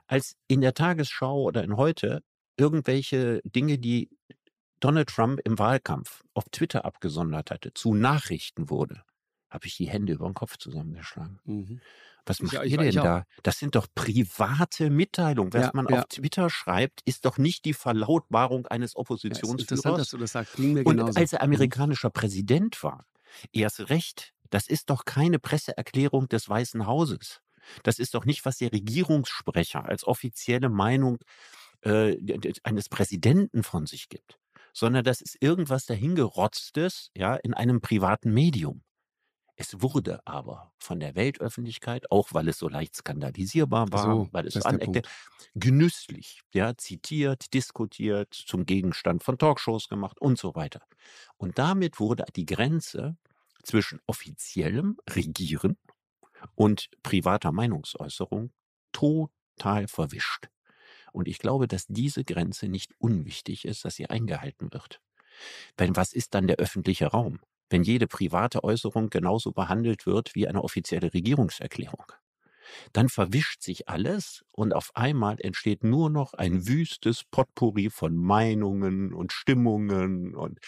[0.07, 2.23] Als in der Tagesschau oder in heute
[2.57, 4.09] irgendwelche Dinge, die
[4.81, 9.03] Donald Trump im Wahlkampf auf Twitter abgesondert hatte, zu Nachrichten wurde,
[9.51, 11.41] habe ich die Hände über den Kopf zusammengeschlagen.
[11.45, 11.81] Mhm.
[12.31, 13.25] Was macht ich ihr denn da?
[13.43, 15.53] Das sind doch private Mitteilungen.
[15.53, 16.01] Was Ja, man ja.
[16.01, 18.95] auf Twitter schreibt, ist doch nicht die Verlautbarung eines
[19.29, 19.99] Ja, ist interessant, Oppositionsführers.
[19.99, 20.55] dass du das sagst.
[20.57, 21.19] Ging mir Und genauso.
[21.19, 21.45] als er Mhm.
[21.45, 23.07] amerikanischer Präsident war,
[23.53, 27.41] erst recht, das ist doch keine Presseerklärung des Weißen Hauses.
[27.83, 31.19] Das ist doch nicht, was der Regierungssprecher als offizielle Meinung
[31.83, 32.17] äh,
[32.65, 34.39] eines Präsidenten von sich gibt,
[34.73, 38.83] sondern das ist irgendwas dahingerotztes, ja, in einem privaten Medium.
[39.61, 44.47] Es wurde aber von der Weltöffentlichkeit, auch weil es so leicht skandalisierbar war, So, weil
[44.47, 45.03] es so aneckte,
[45.55, 50.81] genüsslich, ja, zitiert, diskutiert, zum Gegenstand von Talkshows gemacht und so weiter.
[51.37, 53.19] Und damit wurde die Grenze
[53.63, 55.77] zwischen offiziellem Regieren
[56.55, 58.53] und privater Meinungsäußerung
[58.93, 60.49] total verwischt.
[61.13, 65.01] Und ich glaube, dass diese Grenze nicht unwichtig ist, dass sie eingehalten wird.
[65.79, 67.41] Denn was ist dann der öffentliche Raum,
[67.71, 72.13] wenn jede private Äußerung genauso behandelt wird wie eine offizielle Regierungserklärung?
[72.93, 79.13] Dann verwischt sich alles und auf einmal entsteht nur noch ein wüstes Potpourri von Meinungen
[79.13, 80.61] und Stimmungen und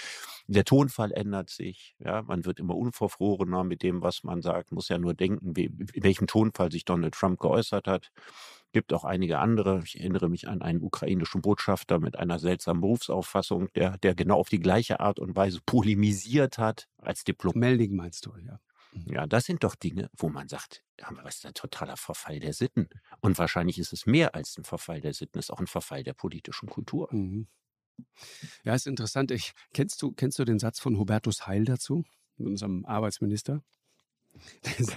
[0.47, 1.95] der Tonfall ändert sich.
[1.99, 4.73] Ja, man wird immer unverfrorener mit dem, was man sagt.
[4.73, 8.11] Muss ja nur denken, wie, in welchem Tonfall sich Donald Trump geäußert hat.
[8.73, 9.83] Gibt auch einige andere.
[9.85, 14.49] Ich erinnere mich an einen ukrainischen Botschafter mit einer seltsamen Berufsauffassung, der, der genau auf
[14.49, 17.57] die gleiche Art und Weise polemisiert hat als Diplomat.
[17.57, 18.59] Melding meinst du, ja.
[19.07, 22.53] Ja, das sind doch Dinge, wo man sagt, aber was ist ein totaler Verfall der
[22.53, 22.89] Sitten?
[23.21, 26.03] Und wahrscheinlich ist es mehr als ein Verfall der Sitten, es ist auch ein Verfall
[26.03, 27.09] der politischen Kultur.
[27.11, 27.49] Mhm.
[28.65, 29.31] Ja, ist interessant.
[29.31, 32.05] Ich, kennst, du, kennst du den Satz von Hubertus Heil dazu,
[32.37, 33.63] unserem Arbeitsminister?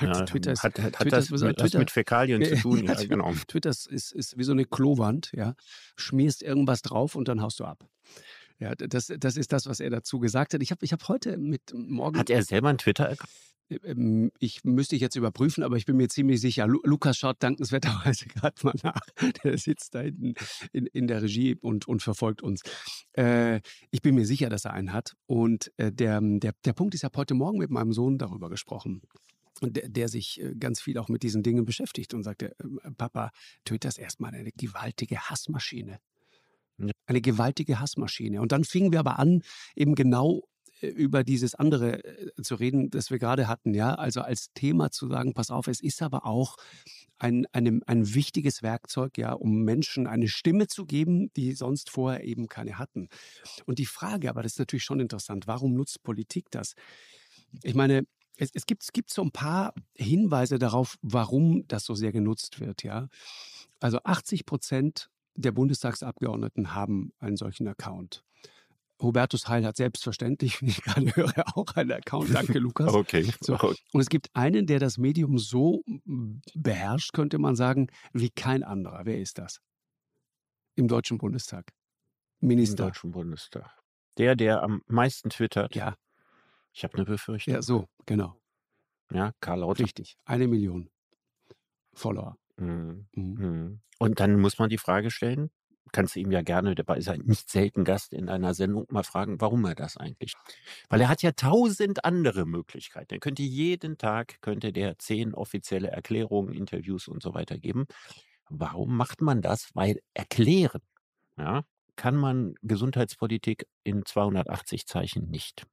[0.02, 2.86] Ja, Twitter ist, hat, hat, hat Twitter das mit, Twitter- mit Fäkalien zu tun?
[2.86, 3.34] Ja, genau.
[3.48, 5.56] Twitter ist, ist, ist wie so eine Klowand, ja.
[5.96, 7.88] Schmierst irgendwas drauf und dann haust du ab.
[8.60, 10.62] Ja, das, das ist das, was er dazu gesagt hat.
[10.62, 12.18] Ich habe ich hab heute mit morgen.
[12.18, 13.30] Hat er selber einen Twitter-Account?
[13.70, 16.68] Ähm, Ich müsste ich jetzt überprüfen, aber ich bin mir ziemlich sicher.
[16.68, 19.02] Lu Lukas schaut dankenswerterweise gerade mal nach.
[19.44, 20.34] Der sitzt da hinten
[20.72, 22.62] in, in der Regie und, und verfolgt uns.
[23.14, 25.16] Äh, ich bin mir sicher, dass er einen hat.
[25.26, 28.50] Und äh, der, der, der Punkt ist, ich habe heute Morgen mit meinem Sohn darüber
[28.50, 29.02] gesprochen.
[29.62, 32.92] Und der, der sich äh, ganz viel auch mit diesen Dingen beschäftigt und sagte, äh,
[32.98, 33.32] Papa,
[33.64, 36.00] Twitter ist erstmal eine gewaltige Hassmaschine.
[37.08, 38.42] Eine gewaltige Hassmaschine.
[38.42, 39.44] Und dann fingen wir aber an,
[39.76, 40.44] eben genau
[40.82, 45.08] über dieses andere äh, zu reden, das wir gerade hatten, ja, also als Thema zu
[45.08, 46.58] sagen, pass auf, es ist aber auch
[47.18, 52.24] ein, ein, ein wichtiges Werkzeug, ja, um Menschen eine Stimme zu geben, die sonst vorher
[52.24, 53.08] eben keine hatten.
[53.66, 56.76] Und die Frage, aber das ist natürlich schon interessant, warum nutzt Politik das?
[57.64, 58.06] Ich meine,
[58.38, 62.60] es, es, gibt, es gibt so ein paar Hinweise darauf, warum das so sehr genutzt
[62.60, 63.08] wird, ja.
[63.80, 68.24] Also 80 Prozent der Bundestagsabgeordneten haben einen solchen Account.
[69.02, 72.34] Hubertus Heil hat selbstverständlich, wie ich gerade höre, auch einen Account.
[72.34, 72.94] Danke, Lukas.
[72.94, 73.32] Okay.
[73.42, 73.58] So.
[73.92, 78.64] Und es gibt einen, der das Medium so mm, beherrscht, könnte man sagen, wie kein
[78.64, 79.06] anderer.
[79.06, 79.60] Wer ist das?
[80.76, 81.72] Im Deutschen Bundestag.
[82.42, 82.86] Im Minister.
[82.86, 83.70] Deutschen Bundestag.
[84.18, 85.76] Der, der am meisten twittert.
[85.76, 85.96] Ja,
[86.74, 87.54] Ich habe eine Befürchtung.
[87.54, 88.40] ja, so, genau.
[89.12, 89.84] Ja, Karl Lauter.
[89.84, 90.18] Richtig.
[90.26, 90.90] Eine Million
[91.94, 92.38] Follower.
[92.58, 93.08] Mhm.
[93.14, 93.34] Mhm.
[93.34, 93.82] Mhm.
[94.00, 95.52] Und dann muss man die Frage stellen,
[95.92, 99.04] kannst du ihm ja gerne, der ist ein nicht selten Gast in einer Sendung, mal
[99.04, 100.34] fragen, warum er das eigentlich?
[100.90, 103.14] Weil er hat ja tausend andere Möglichkeiten.
[103.14, 107.86] Er könnte jeden Tag, könnte der zehn offizielle Erklärungen, Interviews und so weiter geben.
[108.50, 109.70] Warum macht man das?
[109.74, 110.82] Weil erklären,
[111.38, 111.64] ja,
[111.96, 115.66] kann man Gesundheitspolitik in 280 Zeichen nicht.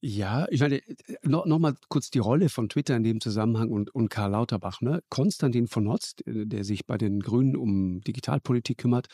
[0.00, 0.80] Ja, ich meine,
[1.22, 4.80] noch, noch mal kurz die Rolle von Twitter in dem Zusammenhang und, und Karl Lauterbach.
[4.80, 5.02] Ne?
[5.08, 9.08] Konstantin von Notz, der sich bei den Grünen um Digitalpolitik kümmert,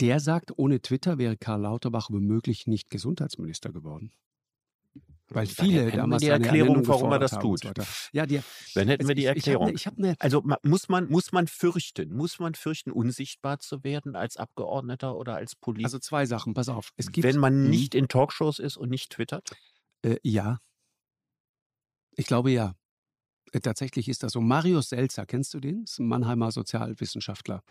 [0.00, 4.12] der sagt, ohne Twitter wäre Karl Lauterbach womöglich nicht Gesundheitsminister geworden.
[5.28, 7.62] Weil viele damals die Erklärung, warum er das tut.
[8.12, 8.40] Ja, die,
[8.74, 9.74] dann hätten also wir die Erklärung.
[9.74, 12.92] Ich hab ne, ich hab ne also muss man muss man fürchten, muss man fürchten,
[12.92, 15.86] unsichtbar zu werden als Abgeordneter oder als Politiker?
[15.86, 16.52] Also zwei Sachen.
[16.52, 16.90] Pass auf.
[16.96, 19.52] Es gibt, wenn man nicht in Talkshows ist und nicht twittert.
[20.04, 20.58] Äh, ja,
[22.16, 22.74] ich glaube ja.
[23.52, 24.40] Äh, tatsächlich ist das so.
[24.40, 25.84] Marius Selzer, kennst du den?
[25.84, 27.62] Ist ein Mannheimer Sozialwissenschaftler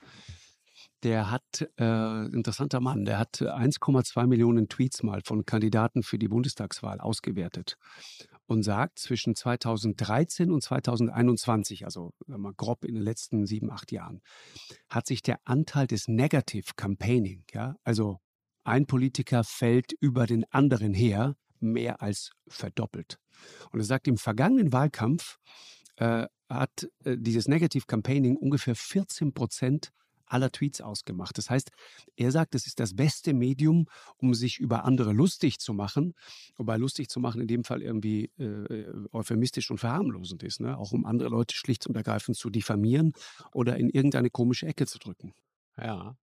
[1.04, 6.30] der hat, äh, interessanter Mann, der hat 1,2 Millionen Tweets mal von Kandidaten für die
[6.30, 7.76] Bundestagswahl ausgewertet
[8.46, 14.22] und sagt, zwischen 2013 und 2021, also mal grob in den letzten sieben, acht Jahren,
[14.90, 18.20] hat sich der Anteil des Negative Campaigning, ja, also
[18.64, 23.18] ein Politiker fällt über den anderen her, mehr als verdoppelt.
[23.72, 25.38] Und er sagt, im vergangenen Wahlkampf
[25.98, 29.92] äh, hat äh, dieses Negative Campaigning ungefähr 14 Prozent
[30.26, 31.38] aller Tweets ausgemacht.
[31.38, 31.70] Das heißt,
[32.16, 36.14] er sagt, es ist das beste Medium, um sich über andere lustig zu machen,
[36.58, 40.78] wobei lustig zu machen in dem Fall irgendwie äh, euphemistisch und verharmlosend ist, ne?
[40.78, 43.14] auch um andere Leute schlicht und ergreifend zu diffamieren
[43.54, 45.34] oder in irgendeine komische Ecke zu drücken.
[45.78, 46.18] Ja.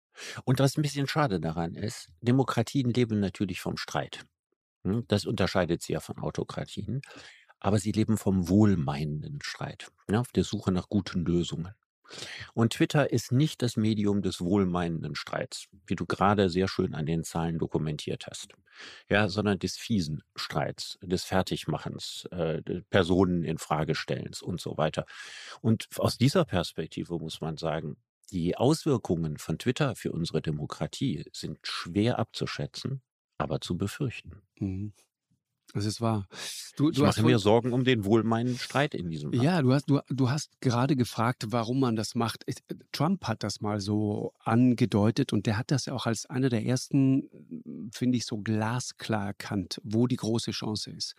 [0.45, 4.27] Und was ein bisschen schade daran ist, Demokratien leben natürlich vom Streit.
[4.85, 5.05] Hm?
[5.09, 7.03] Das unterscheidet sie ja von Autokratien.
[7.59, 10.19] Aber sie leben vom wohlmeinenden Streit, ne?
[10.21, 11.75] auf der Suche nach guten Lösungen.
[12.55, 17.07] Und Twitter ist nicht das Medium des wohlmeinenden Streits, wie du gerade sehr schön an
[17.07, 18.55] den Zahlen dokumentiert hast.
[19.09, 25.05] Ja, sondern des fiesen Streits, des Fertigmachens, äh, Personen in Frage stellens und so weiter.
[25.61, 27.97] Und aus dieser Perspektive muss man sagen,
[28.33, 33.03] die Auswirkungen von Twitter für unsere Demokratie sind schwer abzuschätzen,
[33.41, 34.43] aber zu befürchten.
[34.59, 34.93] Mhm.
[35.73, 36.27] Das ist wahr.
[36.77, 39.45] Du, du ich mache mir Sorgen um den wohlmeinenden Streit in diesem Land.
[39.45, 42.45] Ja, du hast, du, du hast gerade gefragt, warum man das macht.
[42.93, 46.65] Trump hat das mal so angedeutet und der hat das ja auch als einer der
[46.65, 47.29] ersten,
[47.93, 51.15] finde ich, so glasklar erkannt, wo die große Chance ist.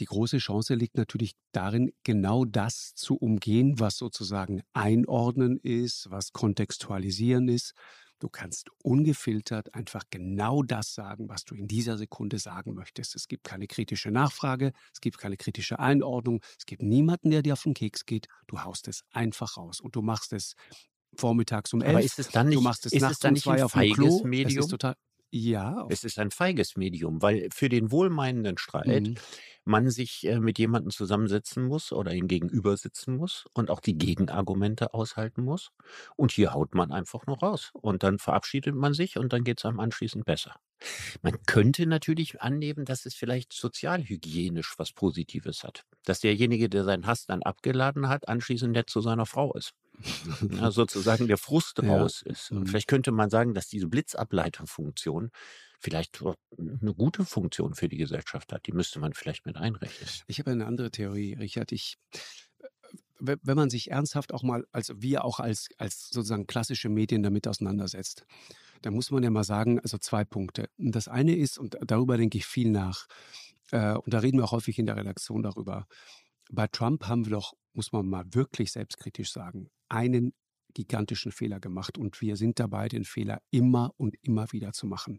[0.00, 6.32] Die große Chance liegt natürlich darin, genau das zu umgehen, was sozusagen einordnen ist, was
[6.32, 7.74] kontextualisieren ist
[8.20, 13.16] Du kannst ungefiltert einfach genau das sagen, was du in dieser Sekunde sagen möchtest.
[13.16, 17.54] Es gibt keine kritische Nachfrage, es gibt keine kritische Einordnung, es gibt niemanden, der dir
[17.54, 18.28] auf den Keks geht.
[18.46, 20.54] Du haust es einfach raus und du machst es
[21.16, 21.90] vormittags um elf.
[21.96, 23.58] Aber ist es dann nicht, du machst es ist nachts es dann nicht um zwei
[23.58, 24.24] ein auf dem Klo.
[24.24, 24.68] Medium?
[25.30, 25.86] Ja.
[25.88, 29.14] Es ist ein feiges Medium, weil für den wohlmeinenden Streit mhm.
[29.64, 33.96] man sich äh, mit jemandem zusammensetzen muss oder ihm gegenüber sitzen muss und auch die
[33.96, 35.70] Gegenargumente aushalten muss.
[36.16, 37.70] Und hier haut man einfach nur raus.
[37.74, 40.56] Und dann verabschiedet man sich und dann geht es einem anschließend besser.
[41.22, 45.84] Man könnte natürlich annehmen, dass es vielleicht sozialhygienisch was Positives hat.
[46.04, 49.74] Dass derjenige, der seinen Hass dann abgeladen hat, anschließend nett zu seiner Frau ist.
[50.50, 51.96] ja, sozusagen der Frust ja.
[51.96, 52.50] raus ist.
[52.50, 52.66] Und mhm.
[52.66, 55.30] vielleicht könnte man sagen, dass diese Blitzableiterfunktion
[55.78, 58.66] vielleicht eine gute Funktion für die Gesellschaft hat.
[58.66, 60.08] Die müsste man vielleicht mit einrechnen.
[60.26, 61.72] Ich habe eine andere Theorie, Richard.
[61.72, 61.96] Ich,
[63.18, 67.48] wenn man sich ernsthaft auch mal, also wir auch als, als sozusagen klassische Medien damit
[67.48, 68.26] auseinandersetzt,
[68.82, 70.68] dann muss man ja mal sagen, also zwei Punkte.
[70.76, 73.06] Das eine ist, und darüber denke ich viel nach,
[73.70, 75.86] äh, und da reden wir auch häufig in der Redaktion darüber,
[76.50, 80.32] bei Trump haben wir doch, muss man mal wirklich selbstkritisch sagen, einen
[80.74, 85.18] gigantischen Fehler gemacht und wir sind dabei, den Fehler immer und immer wieder zu machen.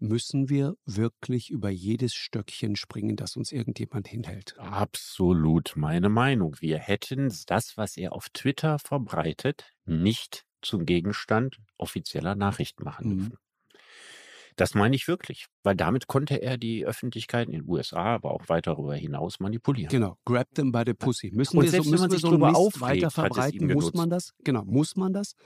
[0.00, 4.56] Müssen wir wirklich über jedes Stöckchen springen, das uns irgendjemand hinhält?
[4.58, 6.54] Absolut meine Meinung.
[6.60, 13.16] Wir hätten das, was er auf Twitter verbreitet, nicht zum Gegenstand offizieller Nachrichten machen mhm.
[13.16, 13.32] dürfen.
[13.32, 13.47] Mhm.
[14.58, 18.48] Das meine ich wirklich, weil damit konnte er die Öffentlichkeit in den USA, aber auch
[18.48, 19.88] weiter darüber hinaus manipulieren.
[19.88, 21.30] Genau, grab them by the pussy.
[21.32, 23.72] Müssen Und wir so, müssen wir so einen Mist weiter verbreiten?
[23.72, 24.34] Muss man das?
[24.42, 25.36] Genau, muss man das?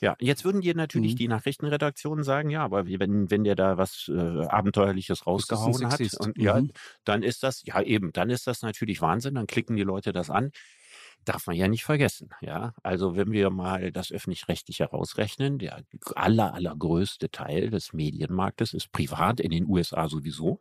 [0.00, 1.18] Ja, jetzt würden dir natürlich mhm.
[1.18, 6.38] die Nachrichtenredaktionen sagen, ja, aber wenn, wenn der da was äh, Abenteuerliches rausgehauen hat, und,
[6.38, 6.42] mhm.
[6.42, 6.62] ja,
[7.04, 10.30] dann ist das, ja eben, dann ist das natürlich Wahnsinn, dann klicken die Leute das
[10.30, 10.52] an
[11.24, 12.30] darf man ja nicht vergessen.
[12.40, 15.82] Ja, also wenn wir mal das öffentlich-rechtliche herausrechnen, der
[16.14, 20.60] aller, allergrößte Teil des Medienmarktes ist privat in den USA sowieso.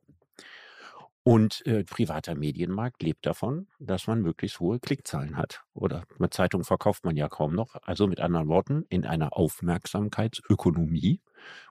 [1.23, 5.61] Und äh, privater Medienmarkt lebt davon, dass man möglichst hohe Klickzahlen hat.
[5.73, 7.75] Oder mit Zeitung verkauft man ja kaum noch.
[7.83, 11.21] Also mit anderen Worten, in einer Aufmerksamkeitsökonomie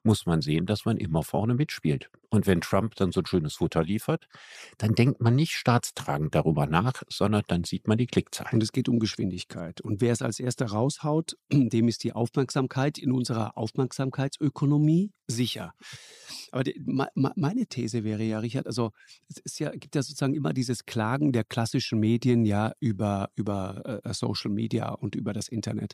[0.02, 2.10] muss man sehen, dass man immer vorne mitspielt.
[2.30, 4.28] Und wenn Trump dann so ein schönes Futter liefert,
[4.76, 8.54] dann denkt man nicht staatstragend darüber nach, sondern dann sieht man die Klickzahlen.
[8.54, 9.80] Und es geht um Geschwindigkeit.
[9.80, 15.74] Und wer es als erster raushaut, dem ist die Aufmerksamkeit in unserer Aufmerksamkeitsökonomie sicher.
[16.50, 18.92] Aber die, meine These wäre ja, Richard, also
[19.44, 24.14] es ja, gibt ja sozusagen immer dieses Klagen der klassischen Medien ja über, über äh,
[24.14, 25.92] Social Media und über das Internet.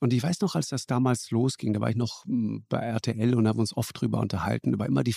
[0.00, 3.34] Und ich weiß noch, als das damals losging, da war ich noch hm, bei RTL
[3.34, 5.12] und haben uns oft drüber unterhalten, war immer die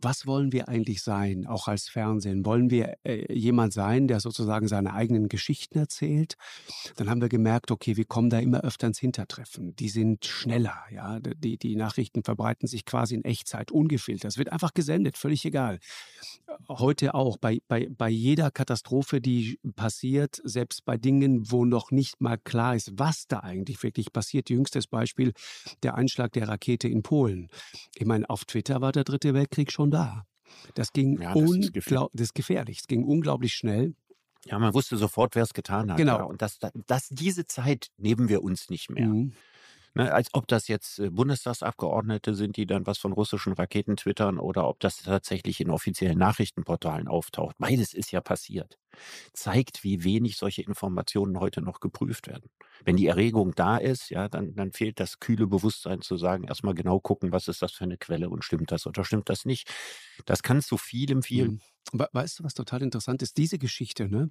[0.00, 2.44] Was wollen wir eigentlich sein, auch als Fernsehen?
[2.46, 6.36] Wollen wir äh, jemand sein, der sozusagen seine eigenen Geschichten erzählt?
[6.96, 9.76] Dann haben wir gemerkt, okay, wir kommen da immer öfter ins Hintertreffen.
[9.76, 11.20] Die sind schneller, ja.
[11.20, 14.30] Die, die Nachrichten verbreiten sich quasi in Echtzeit, ungefiltert.
[14.30, 15.80] Es wird einfach gesendet, völlig egal.
[16.68, 22.20] Heute auch, bei, bei, bei jeder Katastrophe, die passiert, selbst bei Dingen, wo noch nicht
[22.20, 24.50] mal klar ist, was da eigentlich wirklich passiert.
[24.50, 25.32] Jüngstes Beispiel,
[25.82, 27.48] der Einschlag der Rakete in Polen.
[27.94, 30.24] Ich meine, auf Twitter war der Dritte Weltkrieg schon da.
[30.74, 32.10] Das ging ja, das, gefährlich.
[32.12, 32.78] das ist gefährlich.
[32.80, 33.94] Es ging unglaublich schnell.
[34.46, 35.98] Ja, man wusste sofort, wer es getan hat.
[35.98, 36.18] Genau.
[36.18, 36.24] Ja.
[36.24, 39.06] Und das, das, diese Zeit nehmen wir uns nicht mehr.
[39.06, 39.32] Mhm.
[39.94, 44.38] Ne, als ob das jetzt äh, Bundestagsabgeordnete sind, die dann was von russischen Raketen twittern
[44.38, 47.56] oder ob das tatsächlich in offiziellen Nachrichtenportalen auftaucht.
[47.58, 48.78] Beides ist ja passiert.
[49.32, 52.50] Zeigt, wie wenig solche Informationen heute noch geprüft werden.
[52.84, 56.74] Wenn die Erregung da ist, ja, dann, dann fehlt das kühle Bewusstsein zu sagen, erstmal
[56.74, 59.68] genau gucken, was ist das für eine Quelle und stimmt das oder stimmt das nicht.
[60.24, 61.60] Das kann zu vielem, viel mhm.
[61.92, 63.36] Weißt du, was total interessant ist?
[63.36, 64.30] Diese Geschichte, ne?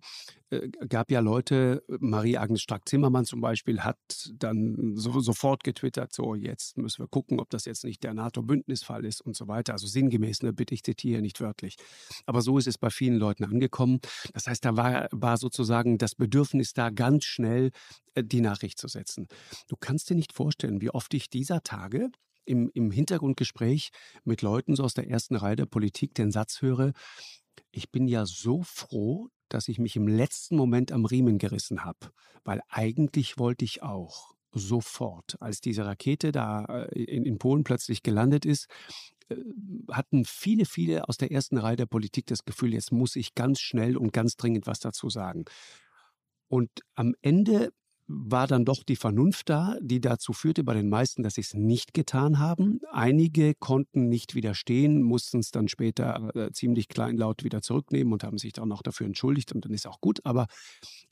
[0.50, 3.98] Äh, gab ja Leute, Marie-Agnes Strack-Zimmermann zum Beispiel, hat
[4.34, 9.04] dann so, sofort getwittert, so jetzt müssen wir gucken, ob das jetzt nicht der NATO-Bündnisfall
[9.04, 9.74] ist und so weiter.
[9.74, 10.54] Also sinngemäß, ne?
[10.54, 11.76] bitte ich zitiere nicht wörtlich.
[12.26, 14.00] Aber so ist es bei vielen Leuten angekommen.
[14.34, 17.72] Das heißt, da war, war sozusagen das Bedürfnis da, ganz schnell
[18.16, 19.28] äh, die Nachricht zu setzen.
[19.68, 22.10] Du kannst dir nicht vorstellen, wie oft ich dieser Tage
[22.50, 23.90] im, im Hintergrundgespräch
[24.24, 26.94] mit Leuten so aus der ersten Reihe der Politik den Satz höre,
[27.72, 32.12] ich bin ja so froh, dass ich mich im letzten Moment am Riemen gerissen habe,
[32.44, 38.02] weil eigentlich wollte ich auch sofort, als diese Rakete da äh, in, in Polen plötzlich
[38.04, 38.68] gelandet ist,
[39.30, 39.36] äh,
[39.92, 43.60] hatten viele, viele aus der ersten Reihe der Politik das Gefühl, jetzt muss ich ganz
[43.60, 45.46] schnell und ganz dringend was dazu sagen.
[46.48, 47.72] Und am Ende
[48.12, 51.54] war dann doch die Vernunft da, die dazu führte bei den meisten, dass sie es
[51.54, 52.82] nicht getan haben.
[52.92, 58.40] Einige konnten nicht widerstehen, mussten es dann später äh, ziemlich kleinlaut wieder zurücknehmen und haben
[58.40, 60.26] sich dann auch dafür entschuldigt und dann ist auch gut.
[60.26, 60.48] Aber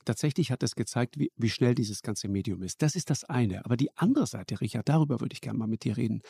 [0.04, 2.82] tatsächlich hat es gezeigt, wie, wie schnell dieses ganze Medium ist.
[2.82, 3.64] Das ist das eine.
[3.64, 6.20] Aber die andere Seite, Richard, darüber würde ich gerne mal mit dir reden.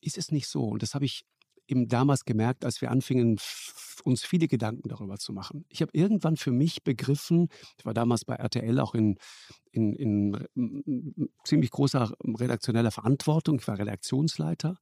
[0.00, 0.64] Ist es nicht so?
[0.64, 1.24] Und das habe ich
[1.68, 3.38] eben damals gemerkt, als wir anfingen,
[4.04, 5.64] uns viele Gedanken darüber zu machen.
[5.68, 7.48] Ich habe irgendwann für mich begriffen,
[7.78, 9.18] ich war damals bei RTL auch in,
[9.72, 14.76] in, in ziemlich großer redaktioneller Verantwortung, ich war Redaktionsleiter.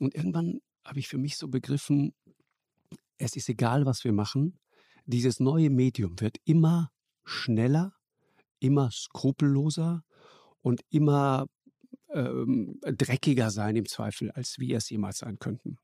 [0.00, 2.14] Und irgendwann habe ich für mich so begriffen,
[3.18, 4.58] es ist egal, was wir machen,
[5.04, 6.90] dieses neue Medium wird immer
[7.24, 7.94] schneller,
[8.60, 10.04] immer skrupelloser
[10.60, 11.46] und immer
[12.12, 15.78] ähm, dreckiger sein im Zweifel, als wir es jemals sein könnten.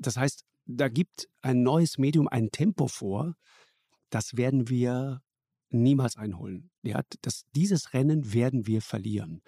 [0.00, 3.34] Das heißt, da gibt ein neues Medium ein Tempo vor,
[4.08, 5.22] das werden wir
[5.70, 6.70] niemals einholen.
[6.82, 9.42] Ja, das, dieses Rennen werden wir verlieren.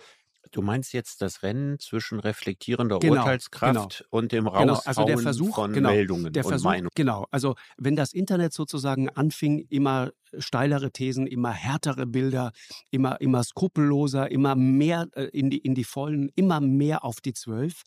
[0.51, 5.05] Du meinst jetzt das Rennen zwischen reflektierender genau, Urteilskraft genau, und dem Raushauen genau, also
[5.05, 6.91] der Versuch, von genau, Meldungen der Versuch, und Meinungen.
[6.95, 12.53] Genau, also wenn das Internet sozusagen anfing, immer steilere Thesen, immer härtere Bilder,
[12.91, 17.33] immer, immer skrupelloser, immer mehr äh, in, die, in die Vollen, immer mehr auf die
[17.33, 17.83] Zwölf,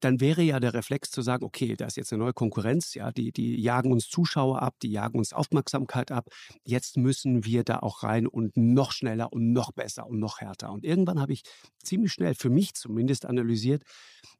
[0.00, 3.12] dann wäre ja der Reflex zu sagen, okay, da ist jetzt eine neue Konkurrenz, ja,
[3.12, 6.28] die, die jagen uns Zuschauer ab, die jagen uns Aufmerksamkeit ab.
[6.64, 10.72] Jetzt müssen wir da auch rein und noch schneller und noch besser und noch härter.
[10.72, 11.42] Und irgendwann habe ich
[11.82, 13.82] ziemlich schnell, für mich zumindest, analysiert,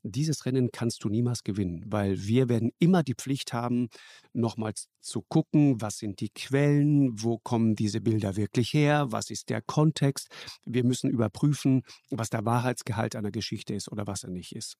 [0.03, 3.88] dieses Rennen kannst du niemals gewinnen, weil wir werden immer die Pflicht haben,
[4.33, 9.51] nochmals zu gucken, was sind die Quellen, wo kommen diese Bilder wirklich her, was ist
[9.51, 10.29] der Kontext.
[10.64, 14.77] Wir müssen überprüfen, was der Wahrheitsgehalt einer Geschichte ist oder was er nicht ist.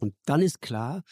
[0.00, 1.02] Und dann ist klar,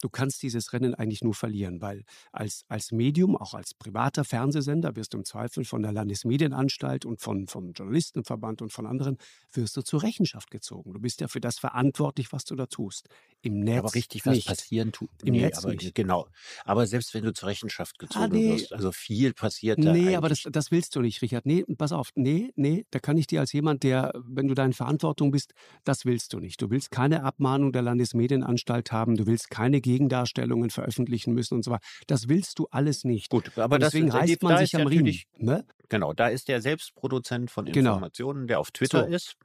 [0.00, 4.96] du kannst dieses Rennen eigentlich nur verlieren, weil als, als Medium, auch als privater Fernsehsender,
[4.96, 9.18] wirst du im Zweifel von der Landesmedienanstalt und von, vom Journalistenverband und von anderen,
[9.52, 10.92] wirst du zur Rechenschaft gezogen.
[10.92, 13.08] Du bist ja für das verantwortlich, was du da tust.
[13.42, 14.48] Im Netz Aber richtig was nicht.
[14.48, 15.10] passieren tut.
[15.24, 15.94] Im nee, Netz aber, nicht.
[15.94, 16.28] Genau.
[16.64, 18.52] Aber selbst wenn du zur Rechenschaft ah, gezogen ah, nee.
[18.54, 20.16] wirst, also viel passiert da Nee, eigentlich.
[20.16, 21.46] aber das, das willst du nicht, Richard.
[21.46, 22.10] Nee, pass auf.
[22.14, 25.52] Nee, nee, da kann ich dir als jemand, der, wenn du da in Verantwortung bist,
[25.84, 26.60] das willst du nicht.
[26.60, 31.64] Du willst keine Abmahnung der Landesmedien Medienanstalt haben, du willst keine Gegendarstellungen veröffentlichen müssen und
[31.64, 31.84] so weiter.
[32.06, 33.30] Das willst du alles nicht.
[33.30, 35.18] Gut, aber deswegen das, reißt man sich am Riemen.
[35.38, 35.64] Ne?
[35.88, 37.94] Genau, da ist der Selbstproduzent von genau.
[37.94, 38.46] Informationen, genau.
[38.46, 39.14] der auf Twitter so.
[39.14, 39.36] ist,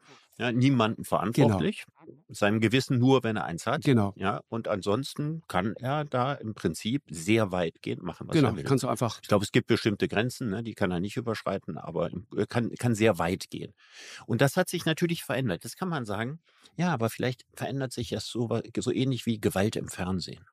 [0.41, 1.85] ja, niemanden verantwortlich.
[2.29, 3.83] seinem Gewissen nur, wenn er eins hat.
[3.83, 4.11] Genau.
[4.17, 8.49] Ja, und ansonsten kann er da im Prinzip sehr weitgehend machen, was Genau.
[8.49, 8.63] er will.
[8.63, 9.19] Kannst du einfach.
[9.21, 12.71] Ich glaube, es gibt bestimmte Grenzen, ne, die kann er nicht überschreiten, aber er kann,
[12.71, 13.73] kann sehr weit gehen.
[14.25, 15.63] Und das hat sich natürlich verändert.
[15.63, 16.39] Das kann man sagen,
[16.75, 20.43] ja, aber vielleicht verändert sich das so, so ähnlich wie Gewalt im Fernsehen.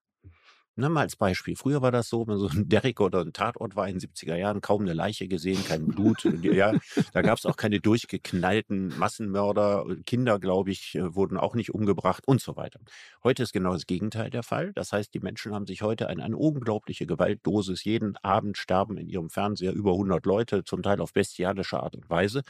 [0.79, 1.57] Ne, mal als Beispiel.
[1.57, 4.37] Früher war das so, wenn so ein Derrick oder ein Tatort war in den 70er
[4.37, 6.23] Jahren, kaum eine Leiche gesehen, kein Blut.
[6.43, 6.73] ja,
[7.13, 9.87] da gab es auch keine durchgeknallten Massenmörder.
[10.07, 12.79] Kinder, glaube ich, äh, wurden auch nicht umgebracht und so weiter.
[13.25, 14.73] Heute ist genau das Gegenteil der Fall.
[14.73, 17.83] Das heißt, die Menschen haben sich heute eine, eine unglaubliche Gewaltdosis.
[17.83, 22.09] Jeden Abend sterben in ihrem Fernseher über 100 Leute, zum Teil auf bestialische Art und
[22.09, 22.45] Weise.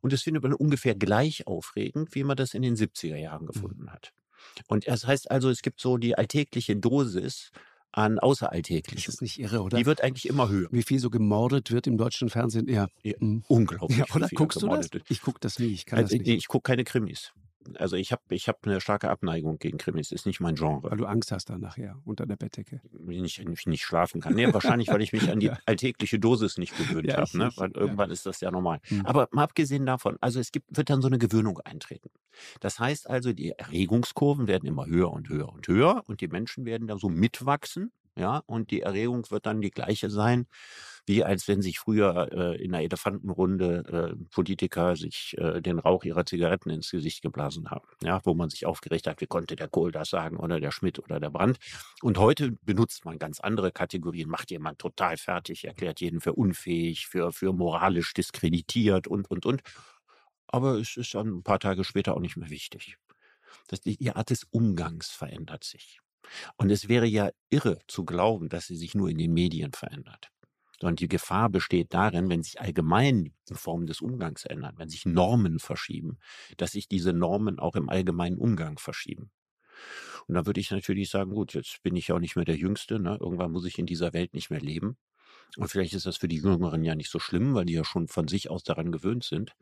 [0.00, 3.92] Und das findet man ungefähr gleich aufregend, wie man das in den 70er Jahren gefunden
[3.92, 4.14] hat.
[4.66, 7.50] Und das heißt also, es gibt so die alltägliche Dosis
[7.92, 9.10] an Das Außeralltäglichem.
[9.12, 9.78] ist nicht irre, oder?
[9.78, 10.68] Die wird eigentlich immer höher.
[10.70, 12.68] Wie viel so gemordet wird im deutschen Fernsehen?
[12.68, 12.88] Ja.
[13.02, 13.44] Ja, Mhm.
[13.48, 13.98] Unglaublich.
[13.98, 14.28] ja oder?
[14.28, 14.92] viel Guckst du das?
[14.92, 15.04] wird.
[15.10, 15.68] Ich gucke das nie.
[15.68, 16.36] Ich kann Also, das nicht.
[16.38, 17.32] ich gucke keine Krimis.
[17.76, 20.12] Also ich habe ich hab eine starke Abneigung gegen Krimis.
[20.12, 20.90] Ist nicht mein Genre.
[20.90, 22.80] Weil du Angst hast dann nachher unter der Bettdecke.
[22.92, 24.34] Wenn ich, ich nicht schlafen kann.
[24.38, 25.58] Nee, wahrscheinlich, weil ich mich an die Ja.
[25.66, 27.36] alltägliche Dosis nicht gewöhnt Ja, habe.
[27.38, 27.46] Ne?
[27.46, 27.58] nicht.
[27.58, 27.80] Weil Ja.
[27.80, 28.80] irgendwann ist das ja normal.
[28.88, 29.04] Mhm.
[29.06, 32.10] Aber mal abgesehen davon, also es gibt, wird dann so eine Gewöhnung eintreten.
[32.60, 36.64] Das heißt also, die Erregungskurven werden immer höher und höher und höher und die Menschen
[36.64, 37.90] werden da so mitwachsen.
[38.18, 40.48] Ja, und die Erregung wird dann die gleiche sein,
[41.06, 46.02] wie als wenn sich früher äh, in einer Elefantenrunde äh, Politiker sich äh, den Rauch
[46.02, 47.86] ihrer Zigaretten ins Gesicht geblasen haben.
[48.02, 50.98] Ja, wo man sich aufgeregt hat, wie konnte der Kohl das sagen oder der Schmidt
[50.98, 51.58] oder der Brandt.
[52.02, 57.06] Und heute benutzt man ganz andere Kategorien, macht jemand total fertig, erklärt jeden für unfähig,
[57.06, 59.62] für, für moralisch diskreditiert und, und, und.
[60.48, 62.96] Aber es ist dann ein paar Tage später auch nicht mehr wichtig.
[63.68, 66.00] Das, die, die Art des Umgangs verändert sich.
[66.56, 70.30] Und es wäre ja irre zu glauben, dass sie sich nur in den Medien verändert.
[70.80, 75.06] Sondern die Gefahr besteht darin, wenn sich allgemein die Formen des Umgangs ändern, wenn sich
[75.06, 76.18] Normen verschieben,
[76.56, 79.30] dass sich diese Normen auch im allgemeinen Umgang verschieben.
[80.26, 82.56] Und da würde ich natürlich sagen, gut, jetzt bin ich ja auch nicht mehr der
[82.56, 83.16] Jüngste, ne?
[83.20, 84.96] irgendwann muss ich in dieser Welt nicht mehr leben.
[85.56, 88.08] Und vielleicht ist das für die Jüngeren ja nicht so schlimm, weil die ja schon
[88.08, 89.54] von sich aus daran gewöhnt sind.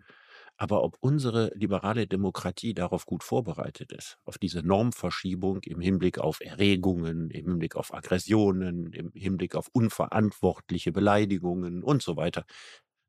[0.58, 6.40] Aber ob unsere liberale Demokratie darauf gut vorbereitet ist, auf diese Normverschiebung im Hinblick auf
[6.40, 12.44] Erregungen, im Hinblick auf Aggressionen, im Hinblick auf unverantwortliche Beleidigungen und so weiter,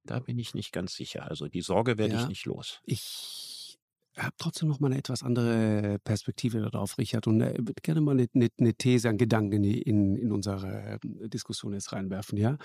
[0.04, 1.30] da bin ich nicht ganz sicher.
[1.30, 2.28] Also die Sorge werde ich Ja.
[2.28, 2.82] nicht los.
[2.86, 3.78] Ich
[4.18, 8.12] habe trotzdem noch mal eine etwas andere Perspektive darauf, Richard, und äh, würde gerne mal
[8.12, 12.38] eine, eine, eine These, einen Gedanken in, in, unsere äh, Diskussion jetzt reinwerfen.
[12.38, 12.58] Ja?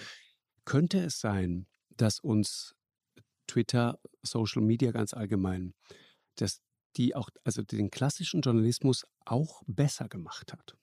[0.65, 1.67] Könnte es sein,
[1.97, 2.75] dass uns
[3.53, 5.75] Twitter, Social Media ganz allgemein,
[6.37, 6.61] dass
[6.97, 10.77] die auch, also den klassischen Journalismus auch besser gemacht hat?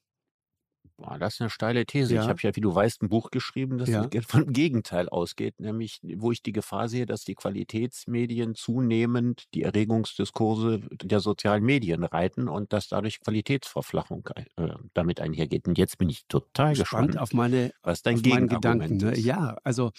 [0.99, 2.13] Boah, das ist eine steile These.
[2.13, 2.23] Ja.
[2.23, 4.09] Ich habe ja, wie du weißt, ein Buch geschrieben, das Ja.
[4.27, 10.81] vom Gegenteil ausgeht, nämlich wo ich die Gefahr sehe, dass die Qualitätsmedien zunehmend die Erregungsdiskurse
[10.91, 15.69] der sozialen Medien reiten und dass dadurch Qualitätsverflachung äh, damit einhergeht.
[15.69, 18.97] Und jetzt bin ich total Gespannt gespannt, auf meine was dein auf Gegenargument Gedanken.
[18.97, 19.11] Ne?
[19.13, 19.23] ist.
[19.23, 19.91] Ja, also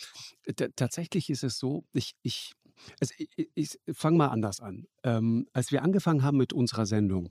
[0.77, 2.53] tatsächlich ist es so, ich, ich,
[3.01, 4.87] also ich, ich, fange mal anders an.
[5.03, 7.31] Ähm, als wir angefangen haben mit unserer Sendung,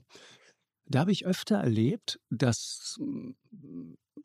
[0.86, 3.30] da habe ich öfter erlebt, dass mm,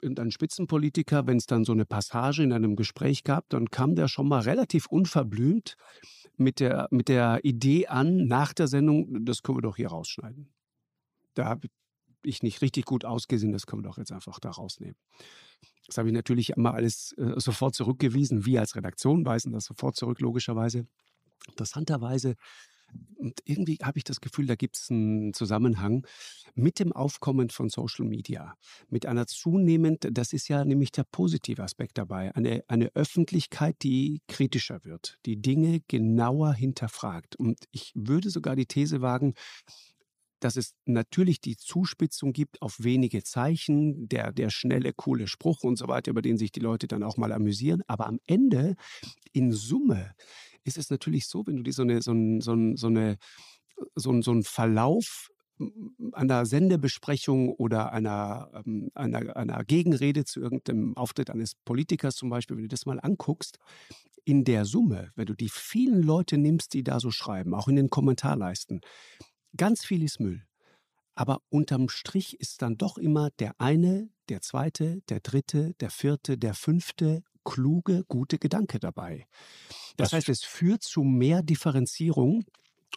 [0.02, 4.08] irgendein Spitzenpolitiker, wenn es dann so eine Passage in einem Gespräch gab, dann kam der
[4.08, 5.76] schon mal relativ unverblümt
[6.38, 10.50] mit der, mit der Idee an, nach der Sendung, das können wir doch hier rausschneiden.
[11.34, 11.68] Da habe
[12.24, 14.98] ich nicht richtig gut ausgesehen, das können wir doch jetzt einfach da rausnehmen.
[15.88, 18.46] Das habe ich natürlich immer alles äh, sofort zurückgewiesen.
[18.46, 20.88] Wir als Redaktion weisen das sofort zurück, logischerweise.
[21.48, 22.36] Interessanterweise,
[23.18, 26.06] und irgendwie habe ich das Gefühl, da gibt es einen Zusammenhang
[26.54, 28.56] mit dem Aufkommen von Social Media,
[28.90, 34.22] mit einer zunehmend, das ist ja nämlich der positive Aspekt dabei, eine, eine Öffentlichkeit, die
[34.28, 37.36] kritischer wird, die Dinge genauer hinterfragt.
[37.36, 39.34] Und ich würde sogar die These wagen,
[40.40, 45.78] dass es natürlich die Zuspitzung gibt auf wenige Zeichen, der, der schnelle, coole Spruch und
[45.78, 47.82] so weiter, über den sich die Leute dann auch mal amüsieren.
[47.88, 48.76] Aber am Ende,
[49.32, 50.14] in Summe,
[50.66, 53.18] ist es natürlich so, wenn du dir so eine, so ein, so ein, so eine,
[53.96, 55.30] so ein, so ein Verlauf
[56.12, 62.58] einer Sendebesprechung oder einer, ähm, einer, einer Gegenrede zu irgendeinem Auftritt eines Politikers zum Beispiel,
[62.58, 63.60] wenn du das mal anguckst,
[64.26, 67.76] in der Summe, wenn du die vielen Leute nimmst, die da so schreiben, auch in
[67.76, 68.82] den Kommentarleisten,
[69.56, 70.44] ganz viel ist Müll.
[71.14, 76.38] Aber unterm Strich ist dann doch immer der eine, der zweite, der dritte, der vierte,
[76.38, 79.26] der fünfte kluge, gute Gedanke dabei.
[79.96, 82.44] Das Das heißt, es führt zu mehr Differenzierung.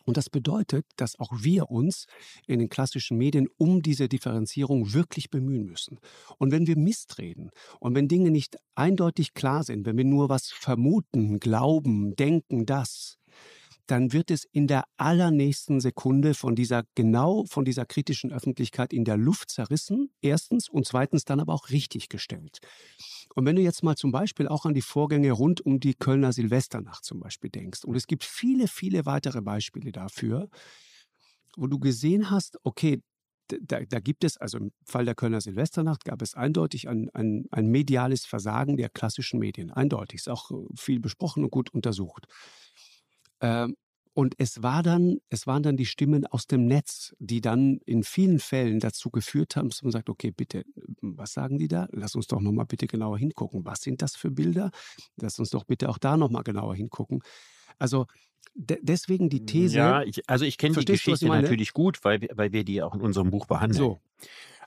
[0.04, 2.06] Und das bedeutet, dass auch wir uns
[2.46, 5.98] in den klassischen Medien um diese Differenzierung wirklich bemühen müssen.
[6.38, 10.28] Und wenn wir Mist reden und wenn Dinge nicht eindeutig klar sind, wenn wir nur
[10.28, 13.17] was vermuten, glauben, denken, das,
[13.90, 19.04] dann wird es in der allernächsten Sekunde von dieser genau von dieser kritischen Öffentlichkeit in
[19.04, 22.58] der Luft zerrissen, erstens und zweitens dann aber auch richtig gestellt.
[23.34, 26.32] Und wenn du jetzt mal zum Beispiel auch an die Vorgänge rund um die Kölner
[26.32, 30.48] Silvesternacht zum Beispiel denkst, und es gibt viele, viele weitere Beispiele dafür,
[31.56, 33.00] wo du gesehen hast, okay,
[33.48, 37.46] da, da, gibt es, also im Fall der Kölner Silvesternacht gab es eindeutig ein, ein,
[37.50, 39.70] ein mediales Versagen der klassischen Medien.
[39.70, 42.26] Eindeutig, ist auch äh, viel besprochen und gut untersucht.
[43.40, 43.76] Ähm,
[44.18, 48.02] und es war dann, es waren dann die Stimmen aus dem Netz, die dann in
[48.02, 50.64] vielen Fällen dazu geführt haben, dass man sagt, okay, bitte,
[51.00, 51.86] was sagen die da?
[51.92, 53.64] Lass uns doch nochmal bitte genauer hingucken.
[53.64, 54.72] Was sind das für Bilder?
[55.20, 57.22] Lass uns doch bitte auch da nochmal genauer hingucken.
[57.78, 58.06] Also
[58.56, 59.78] de deswegen die These.
[59.78, 63.00] Ja, ich, also ich kenne die Geschichte natürlich gut, weil, weil wir die auch in
[63.00, 63.78] unserem Buch behandeln.
[63.78, 64.00] So.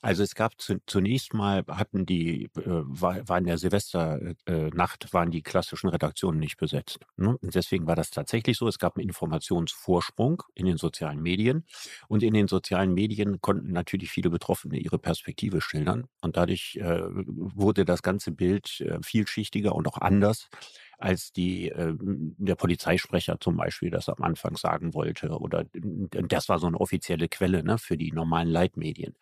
[0.02, 5.30] Also es gab zu, zunächst mal hatten die äh, war, in der Silvesternacht äh, waren
[5.30, 6.99] die klassischen Redaktionen nicht besetzt.
[7.18, 7.38] Ne?
[7.38, 8.68] Und deswegen war das tatsächlich so.
[8.68, 11.66] Es gab einen Informationsvorsprung in den sozialen Medien
[12.08, 17.04] und in den sozialen Medien konnten natürlich viele Betroffene ihre Perspektive schildern und dadurch äh,
[17.04, 20.49] wurde das ganze Bild äh, vielschichtiger und auch anders
[20.97, 25.30] als die äh, der Polizeisprecher zum Beispiel das am Anfang sagen wollte.
[25.30, 29.16] Oder das war so eine offizielle Quelle ne, für die normalen Leitmedien.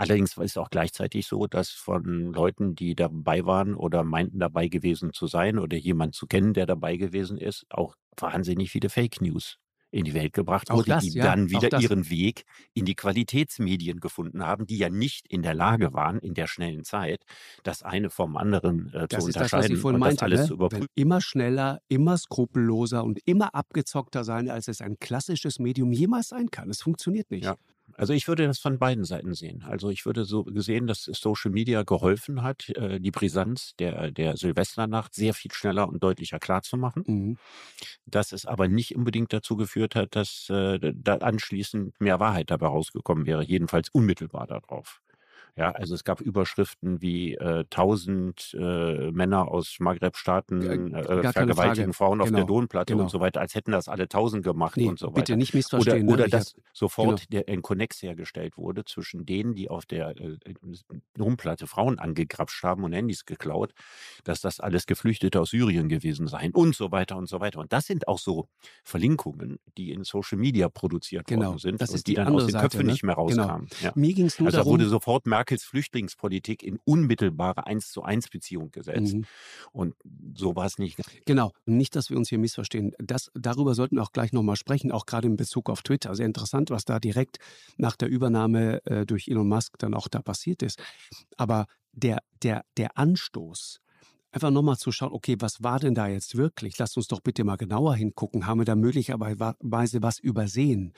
[0.00, 4.68] Allerdings ist es auch gleichzeitig so, dass von Leuten, die dabei waren oder meinten dabei
[4.68, 9.20] gewesen zu sein oder jemand zu kennen, der dabei gewesen ist, auch wahnsinnig viele Fake
[9.20, 9.58] News
[9.90, 12.44] in die Welt gebracht wurde, das, die ja, dann wieder ihren Weg
[12.74, 16.84] in die Qualitätsmedien gefunden haben, die ja nicht in der Lage waren, in der schnellen
[16.84, 17.24] Zeit,
[17.64, 20.46] das eine vom anderen äh, zu unterscheiden das, und meinte, das alles ne?
[20.46, 20.86] zu überprüfen.
[20.94, 26.50] Immer schneller, immer skrupelloser und immer abgezockter sein, als es ein klassisches Medium jemals sein
[26.50, 26.70] kann.
[26.70, 27.44] Es funktioniert nicht.
[27.44, 27.56] Ja.
[28.00, 29.62] Also ich würde das von beiden Seiten sehen.
[29.68, 34.38] Also ich würde so gesehen, dass Social Media geholfen hat, äh, die Brisanz der, der
[34.38, 37.04] Silvesternacht sehr viel schneller und deutlicher klarzumachen.
[37.06, 37.36] Mhm.
[38.06, 42.68] Dass es aber nicht unbedingt dazu geführt hat, dass äh, da anschließend mehr Wahrheit dabei
[42.68, 45.02] rausgekommen wäre, jedenfalls unmittelbar darauf.
[45.60, 52.22] Ja, also es gab Überschriften wie äh, 1000 äh, Männer aus Maghreb-Staaten äh, vergewaltigen Frauen
[52.22, 52.38] auf genau.
[52.38, 53.04] der Donplatte genau.
[53.04, 55.16] und so weiter, als hätten das alle 1000 gemacht nee, und so weiter.
[55.16, 56.04] Bitte nicht missverstehen.
[56.04, 56.12] Oder, ne?
[56.14, 56.30] oder ne?
[56.30, 57.42] dass sofort genau.
[57.44, 60.38] der, ein Konnex hergestellt wurde zwischen denen, die auf der äh,
[61.14, 63.74] Domplatte Frauen angegrapscht haben und Handys geklaut,
[64.24, 67.60] dass das alles Geflüchtete aus Syrien gewesen seien und so weiter und so weiter.
[67.60, 68.48] Und das sind auch so
[68.82, 71.48] Verlinkungen, die in Social Media produziert genau.
[71.48, 72.92] worden sind das und die, die dann aus den Köpfen ne?
[72.92, 73.42] nicht mehr genau.
[73.42, 73.68] rauskamen.
[73.82, 73.92] Ja.
[73.94, 78.28] Mir ging es nur also darum, wurde sofort Merkels Flüchtlingspolitik in unmittelbare eins zu eins
[78.28, 79.14] Beziehung gesetzt.
[79.14, 79.24] Mhm.
[79.72, 79.94] Und
[80.34, 81.00] so war es nicht.
[81.26, 81.50] Genau.
[81.66, 82.92] Nicht, dass wir uns hier missverstehen.
[82.98, 86.14] Das, darüber sollten wir auch gleich nochmal sprechen, auch gerade in Bezug auf Twitter.
[86.14, 87.38] Sehr interessant, was da direkt
[87.76, 90.80] nach der Übernahme äh, durch Elon Musk dann auch da passiert ist.
[91.36, 93.80] Aber der, der, der Anstoß,
[94.32, 96.78] einfach nochmal zu schauen, okay, was war denn da jetzt wirklich?
[96.78, 98.46] Lasst uns doch bitte mal genauer hingucken.
[98.46, 100.92] Haben wir da möglicherweise was übersehen?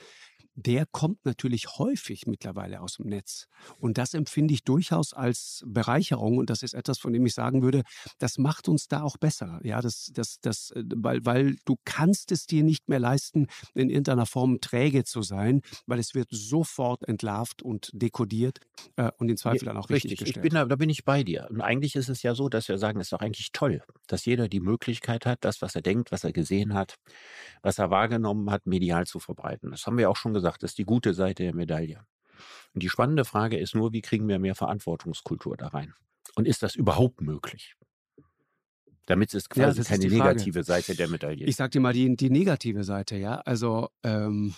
[0.55, 3.47] Der kommt natürlich häufig mittlerweile aus dem Netz.
[3.79, 6.37] Und das empfinde ich durchaus als Bereicherung.
[6.37, 7.83] Und das ist etwas, von dem ich sagen würde,
[8.19, 9.59] das macht uns da auch besser.
[9.63, 13.89] Ja, das, das, das, äh, weil, weil du kannst es dir nicht mehr leisten, in
[13.89, 18.59] irgendeiner Form träge zu sein, weil es wird sofort entlarvt und dekodiert
[18.95, 20.45] äh, und in Zweifel dann auch richtig, richtig gestellt.
[20.45, 21.47] Ich bin da, da bin ich bei dir.
[21.49, 24.25] Und eigentlich ist es ja so, dass wir sagen, es ist doch eigentlich toll, dass
[24.25, 26.95] jeder die Möglichkeit hat, das, was er denkt, was er gesehen hat,
[27.63, 29.71] was er wahrgenommen hat, medial zu verbreiten.
[29.71, 32.05] Das haben wir auch schon gesagt, das ist die gute Seite der Medaille.
[32.73, 35.93] Und die spannende Frage ist nur, wie kriegen wir mehr Verantwortungskultur da rein?
[36.35, 37.75] Und ist das überhaupt möglich?
[39.05, 41.45] Damit es quasi ja, keine negative Seite der Medaille.
[41.45, 43.35] Ich sag dir mal die, die negative Seite, ja.
[43.41, 44.55] Also ähm,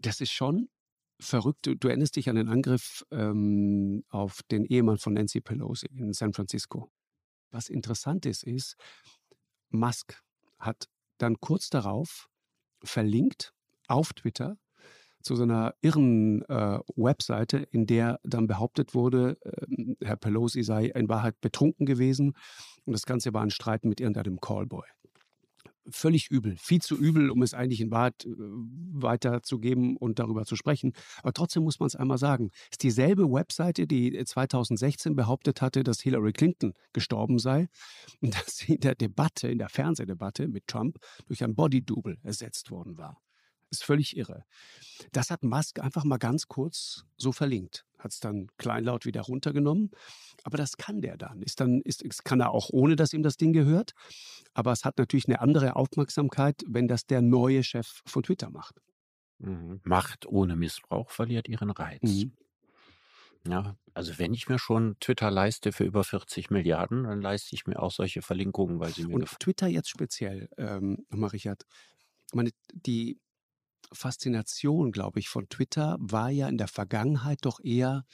[0.00, 0.68] das ist schon
[1.20, 1.66] verrückt.
[1.66, 6.12] Du, du erinnerst dich an den Angriff ähm, auf den Ehemann von Nancy Pelosi in
[6.12, 6.90] San Francisco.
[7.50, 8.76] Was interessant ist, ist,
[9.70, 10.20] Musk
[10.58, 12.28] hat dann kurz darauf
[12.82, 13.52] verlinkt
[13.86, 14.58] auf Twitter
[15.24, 20.86] zu so einer irren äh, Webseite, in der dann behauptet wurde, äh, Herr Pelosi sei
[20.86, 22.34] in Wahrheit betrunken gewesen
[22.84, 24.86] und das Ganze war ein Streit mit irgendeinem Callboy.
[25.90, 30.56] Völlig übel, viel zu übel, um es eigentlich in Wahrheit äh, weiterzugeben und darüber zu
[30.56, 30.92] sprechen.
[31.22, 32.50] Aber trotzdem muss man es einmal sagen.
[32.54, 37.68] Es ist dieselbe Webseite, die 2016 behauptet hatte, dass Hillary Clinton gestorben sei
[38.20, 42.70] und dass sie in der Debatte, in der Fernsehdebatte mit Trump durch ein Body-Double ersetzt
[42.70, 43.20] worden war
[43.74, 44.44] ist völlig irre.
[45.12, 47.84] Das hat Musk einfach mal ganz kurz so verlinkt.
[47.98, 49.90] Hat es dann kleinlaut wieder runtergenommen.
[50.42, 51.42] Aber das kann der dann.
[51.42, 53.92] Ist dann ist, kann er auch ohne, dass ihm das Ding gehört.
[54.52, 58.80] Aber es hat natürlich eine andere Aufmerksamkeit, wenn das der neue Chef von Twitter macht.
[59.38, 59.80] Mhm.
[59.84, 62.02] Macht ohne Missbrauch verliert ihren Reiz.
[62.02, 62.32] Mhm.
[63.46, 67.66] Ja, also wenn ich mir schon Twitter leiste für über 40 Milliarden, dann leiste ich
[67.66, 71.66] mir auch solche Verlinkungen, weil sie mir Und Twitter jetzt speziell, ähm, nochmal Richard,
[72.32, 73.18] meine, die
[73.94, 78.04] Faszination, glaube ich, von Twitter war ja in der Vergangenheit doch eher,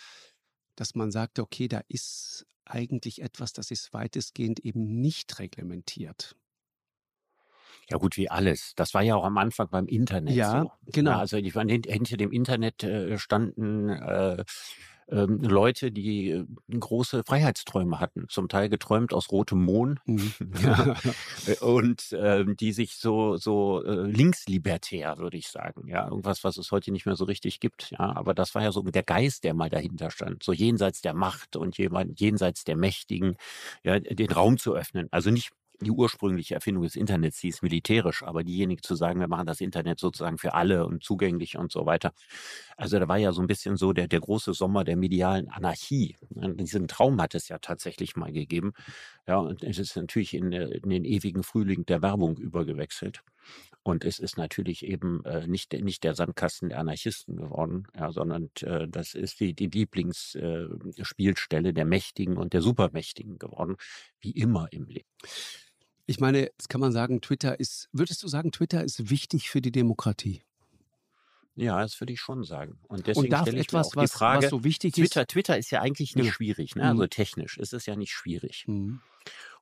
[0.76, 6.37] dass man sagte, okay, da ist eigentlich etwas, das ist weitestgehend eben nicht reglementiert.
[7.89, 8.72] Ja gut, wie alles.
[8.76, 10.70] Das war ja auch am Anfang beim Internet Ja, so.
[10.87, 11.12] genau.
[11.12, 14.45] Ja, also ich meine, hinter dem Internet äh, standen äh,
[15.11, 16.47] ähm, Leute, die äh,
[16.79, 20.33] große Freiheitsträume hatten, zum Teil geträumt aus rotem Mohn Mhm.
[20.63, 20.97] ja,
[21.47, 26.57] äh, und ähm, die sich so so äh, linkslibertär, würde ich sagen, ja, irgendwas, was
[26.59, 29.45] es heute nicht mehr so richtig gibt, ja, aber das war ja so der Geist,
[29.45, 33.37] der mal dahinter stand, so jenseits der Macht und jemand jenseits der Mächtigen,
[33.85, 35.51] ja, den Raum zu öffnen, also nicht
[35.81, 39.99] die ursprüngliche Erfindung des Internets hieß militärisch, aber diejenigen zu sagen, wir machen das Internet
[39.99, 42.12] sozusagen für alle und zugänglich und so weiter.
[42.76, 46.16] Also da war ja so ein bisschen so der, der große Sommer der medialen Anarchie.
[46.31, 48.72] Diesen Traum hat es ja tatsächlich mal gegeben.
[49.26, 53.22] Ja, und es ist natürlich in, äh, in den ewigen Frühling der Werbung übergewechselt.
[53.83, 58.51] Und es ist natürlich eben äh, nicht, nicht der Sandkasten der Anarchisten geworden, ja, sondern
[58.61, 63.76] äh, das ist die, die Lieblingsspielstelle der Mächtigen und der Supermächtigen geworden,
[64.20, 65.09] wie immer im Leben.
[66.11, 69.61] Ich meine, jetzt kann man sagen, Twitter ist, würdest du sagen, Twitter ist wichtig für
[69.63, 70.43] die Demokratie?
[71.55, 72.81] Ja, das würde ich schon sagen.
[72.89, 75.21] Und deswegen Und darf stelle ich mir etwas, auch die Frage, was so wichtig Twitter,
[75.21, 75.29] ist?
[75.31, 76.35] Twitter ist ja eigentlich nicht Genau.
[76.35, 76.83] schwierig, ne?
[76.85, 77.11] also Mhm.
[77.11, 78.65] technisch ist es ja nicht schwierig.
[78.67, 79.03] Mhm.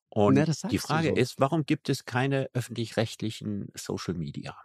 [0.08, 1.14] Und Na, die Frage so.
[1.16, 4.56] ist, warum gibt es keine öffentlich-rechtlichen Social Media?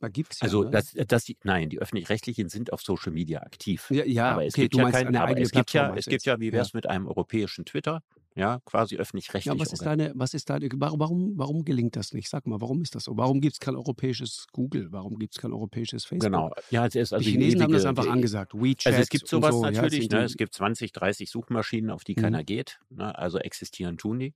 [0.00, 0.46] Da gibt es ja.
[0.46, 0.70] Also, ne?
[0.70, 3.90] das, das, nein, die öffentlich-rechtlichen sind auf Social Media aktiv.
[3.90, 6.04] ja, ja, aber es okay, gibt du ja meinst kein, aber es gibt ja, es
[6.06, 6.24] du gibt jetzt?
[6.24, 6.52] ja, wie Ja.
[6.52, 8.02] wäre es mit einem europäischen Twitter?
[8.36, 9.58] Ja, quasi Ja, öffentlich-rechtlich.
[9.60, 12.28] was ist deine, was ist deine, warum, warum, gelingt das nicht?
[12.28, 13.16] Sag mal, warum ist das so?
[13.16, 14.88] Warum gibt es kein europäisches Google?
[14.92, 16.30] Warum gibt es kein europäisches Facebook?
[16.32, 16.50] Genau.
[16.70, 18.54] Ja, es ist also die Chinesen haben das ewige- einfach die- angesagt.
[18.54, 20.22] WeChat Also es gibt sowas so, ja, natürlich, sind ne?
[20.24, 22.20] es gibt 20, 30 Suchmaschinen, auf die Mhm.
[22.22, 22.78] keiner geht.
[22.90, 23.16] Ne?
[23.18, 24.34] Also existieren tun die.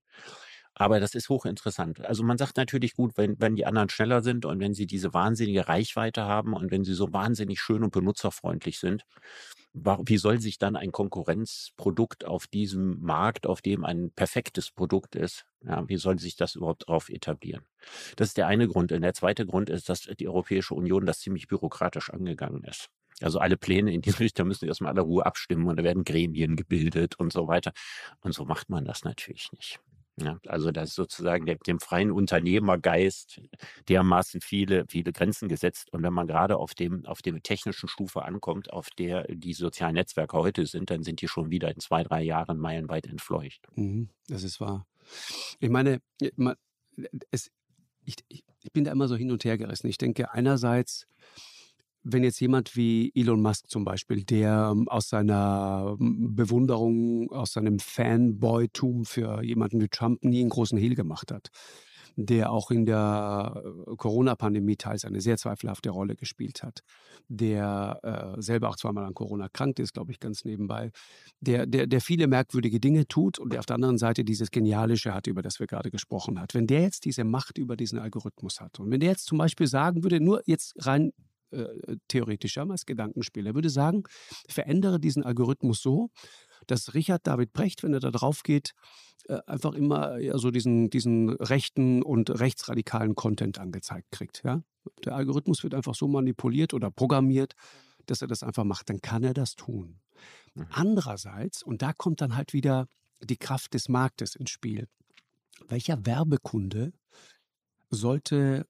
[0.77, 2.05] Aber das ist hochinteressant.
[2.05, 5.15] Also man sagt natürlich gut, wenn, wenn die anderen schneller sind und wenn sie diese
[5.15, 9.05] wahnsinnige Reichweite haben und wenn sie so wahnsinnig schön und benutzerfreundlich sind,
[9.75, 15.47] wie soll sich dann ein Konkurrenzprodukt auf diesem Markt, auf dem ein perfektes Produkt ist,
[15.65, 17.65] ja, wie soll sich das überhaupt darauf etablieren?
[18.17, 18.93] Das ist der eine Grund.
[18.93, 22.89] Und der zweite Grund ist, dass die Europäische Union das ziemlich bürokratisch angegangen ist.
[23.21, 26.57] Also alle Pläne in diese Richtung müssen erstmal alle Ruhe abstimmen und da werden Gremien
[26.57, 27.73] gebildet und so weiter.
[28.21, 29.81] Und so macht man das natürlich nicht.
[30.17, 33.41] Ja, also da ist sozusagen dem, dem freien Unternehmergeist
[33.89, 35.93] dermaßen viele, viele Grenzen gesetzt.
[35.93, 39.95] Und wenn man gerade auf dem, auf dem technischen Stufe ankommt, auf der die sozialen
[39.95, 43.67] Netzwerke heute sind, dann sind die schon wieder in zwei, drei Jahren meilenweit entfleucht.
[43.75, 44.87] Mhm, das ist wahr.
[45.59, 46.01] Ich meine,
[46.37, 46.57] ma-
[47.33, 47.51] es,
[48.05, 49.89] ich, ich, ich bin da immer so hin und her gerissen.
[49.89, 51.09] Ich denke, einerseits,
[52.05, 57.55] wenn jetzt jemand wie Elon Musk zum Beispiel, der ähm, aus seiner ähm, Bewunderung, aus
[57.55, 61.49] seinem Fanboy-Tum für jemanden wie Trump nie einen großen Hehl gemacht hat,
[62.17, 66.81] der auch in der äh, Corona-Pandemie teils eine sehr zweifelhafte Rolle gespielt hat,
[67.29, 70.91] der äh, selber auch zweimal an Corona erkrankt ist, glaube ich, ganz nebenbei,
[71.41, 75.15] der, der, der viele merkwürdige Dinge tut und der auf der anderen Seite dieses Genialische
[75.15, 76.49] hat, über das wir gerade gesprochen haben.
[76.53, 79.67] Wenn der jetzt diese Macht über diesen Algorithmus hat und wenn der jetzt zum Beispiel
[79.67, 81.13] sagen würde, nur jetzt rein
[81.55, 84.05] äh, theoretisch, ja, mal als Gedankenspiel, er würde sagen,
[84.49, 86.11] verändere diesen Algorithmus so,
[86.67, 88.73] dass Richard David Brecht, wenn er da drauf geht,
[89.29, 94.43] äh, einfach immer ja, so diesen, diesen rechten und rechtsradikalen Content angezeigt kriegt.
[94.45, 94.63] Ja?
[95.05, 97.55] Der Algorithmus wird einfach so manipuliert oder programmiert,
[98.07, 98.91] dass er das einfach macht.
[98.91, 100.01] Dann kann er das tun.
[100.55, 100.67] Mhm.
[100.71, 102.87] Andererseits, und da kommt dann halt wieder
[103.23, 104.89] die Kraft des Marktes ins Spiel.
[105.69, 106.93] Welcher Werbekunde
[107.91, 108.67] sollte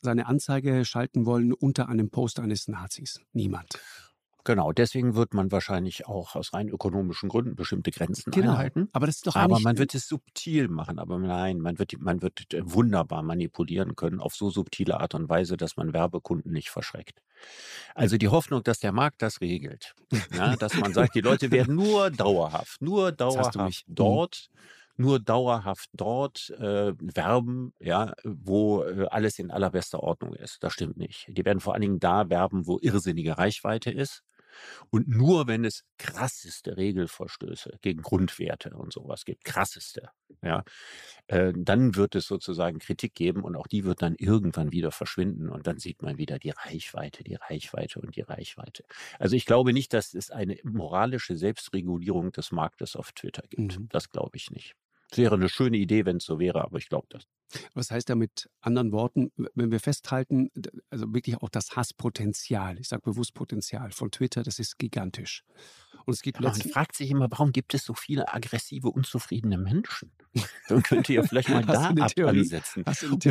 [0.00, 3.20] seine Anzeige schalten wollen unter einem Post eines Nazis?
[3.32, 3.78] Niemand.
[4.44, 8.52] Genau, deswegen wird man wahrscheinlich auch aus rein ökonomischen Gründen bestimmte Grenzen Genau.
[8.52, 8.88] einhalten.
[8.94, 12.22] Aber das ist doch Aber man wird es subtil machen, aber nein, man wird, man
[12.22, 16.70] wird äh, wunderbar manipulieren können auf so subtile Art und Weise, dass man Werbekunden nicht
[16.70, 17.20] verschreckt.
[17.94, 19.94] Also die Hoffnung, dass der Markt das regelt,
[20.32, 23.84] ja, dass man sagt, die Leute werden nur dauerhaft, nur dauerhaft mich.
[23.86, 23.94] Mhm.
[23.96, 24.48] dort,
[24.98, 30.62] nur dauerhaft dort äh, werben, ja, wo äh, alles in allerbester Ordnung ist.
[30.62, 31.26] Das stimmt nicht.
[31.28, 34.22] Die werden vor allen Dingen da werben, wo irrsinnige Reichweite ist.
[34.90, 40.10] Und nur wenn es krasseste Regelverstöße gegen Grundwerte und sowas gibt, krasseste,
[40.42, 40.64] ja,
[41.28, 45.48] äh, dann wird es sozusagen Kritik geben und auch die wird dann irgendwann wieder verschwinden
[45.48, 48.84] und dann sieht man wieder die Reichweite, die Reichweite und die Reichweite.
[49.18, 53.78] Also ich glaube nicht, dass es eine moralische Selbstregulierung des Marktes auf Twitter gibt.
[53.78, 53.88] Mhm.
[53.90, 54.74] Das glaube ich nicht.
[55.10, 57.24] Es wäre eine schöne Idee, wenn es so wäre, aber ich glaube das.
[57.72, 60.50] Was heißt da mit anderen Worten, wenn wir festhalten,
[60.90, 65.44] also wirklich auch das Hasspotenzial, ich sage bewusst Potenzial von Twitter, das ist gigantisch.
[66.04, 70.12] Und es gibt Man fragt sich immer, warum gibt es so viele aggressive, unzufriedene Menschen?
[70.68, 72.84] Dann könnt ihr vielleicht mal da ansetzen.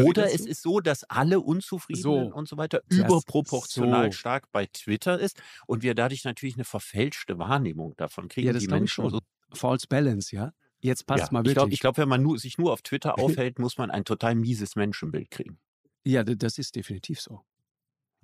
[0.04, 2.36] Oder es ist so, dass alle Unzufriedenen so.
[2.36, 4.18] und so weiter überproportional so.
[4.18, 8.48] stark bei Twitter ist und wir dadurch natürlich eine verfälschte Wahrnehmung davon kriegen.
[8.48, 9.22] Ja, das die Menschen so
[9.54, 10.54] False Balance, ja?
[10.80, 11.74] Jetzt passt ja, mal wirklich.
[11.74, 14.36] Ich glaube, glaub, wenn man nur, sich nur auf Twitter aufhält, muss man ein total
[14.36, 15.60] mieses Menschenbild kriegen.
[16.04, 17.42] Ja, das ist definitiv so.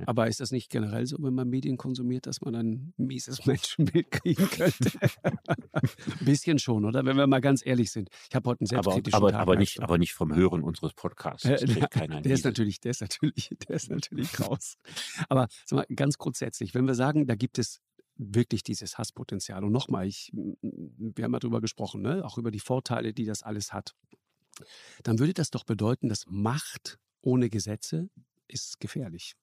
[0.05, 4.11] Aber ist das nicht generell so, wenn man Medien konsumiert, dass man ein mieses Menschenbild
[4.11, 4.91] kriegen könnte?
[5.23, 7.05] ein bisschen schon, oder?
[7.05, 8.09] Wenn wir mal ganz ehrlich sind.
[8.29, 9.41] Ich habe heute einen selbstkritischen aber, Tag.
[9.41, 11.45] Aber nicht, aber nicht vom Hören unseres Podcasts.
[11.45, 14.77] Äh, na, der ist natürlich, der ist natürlich, der ist natürlich raus.
[15.29, 17.81] Aber sag mal, ganz grundsätzlich, wenn wir sagen, da gibt es
[18.15, 19.63] wirklich dieses Hasspotenzial.
[19.63, 22.23] Und nochmal, ich, wir haben ja darüber gesprochen, ne?
[22.25, 23.95] auch über die Vorteile, die das alles hat.
[25.03, 28.09] Dann würde das doch bedeuten, dass Macht ohne Gesetze
[28.47, 29.35] ist gefährlich.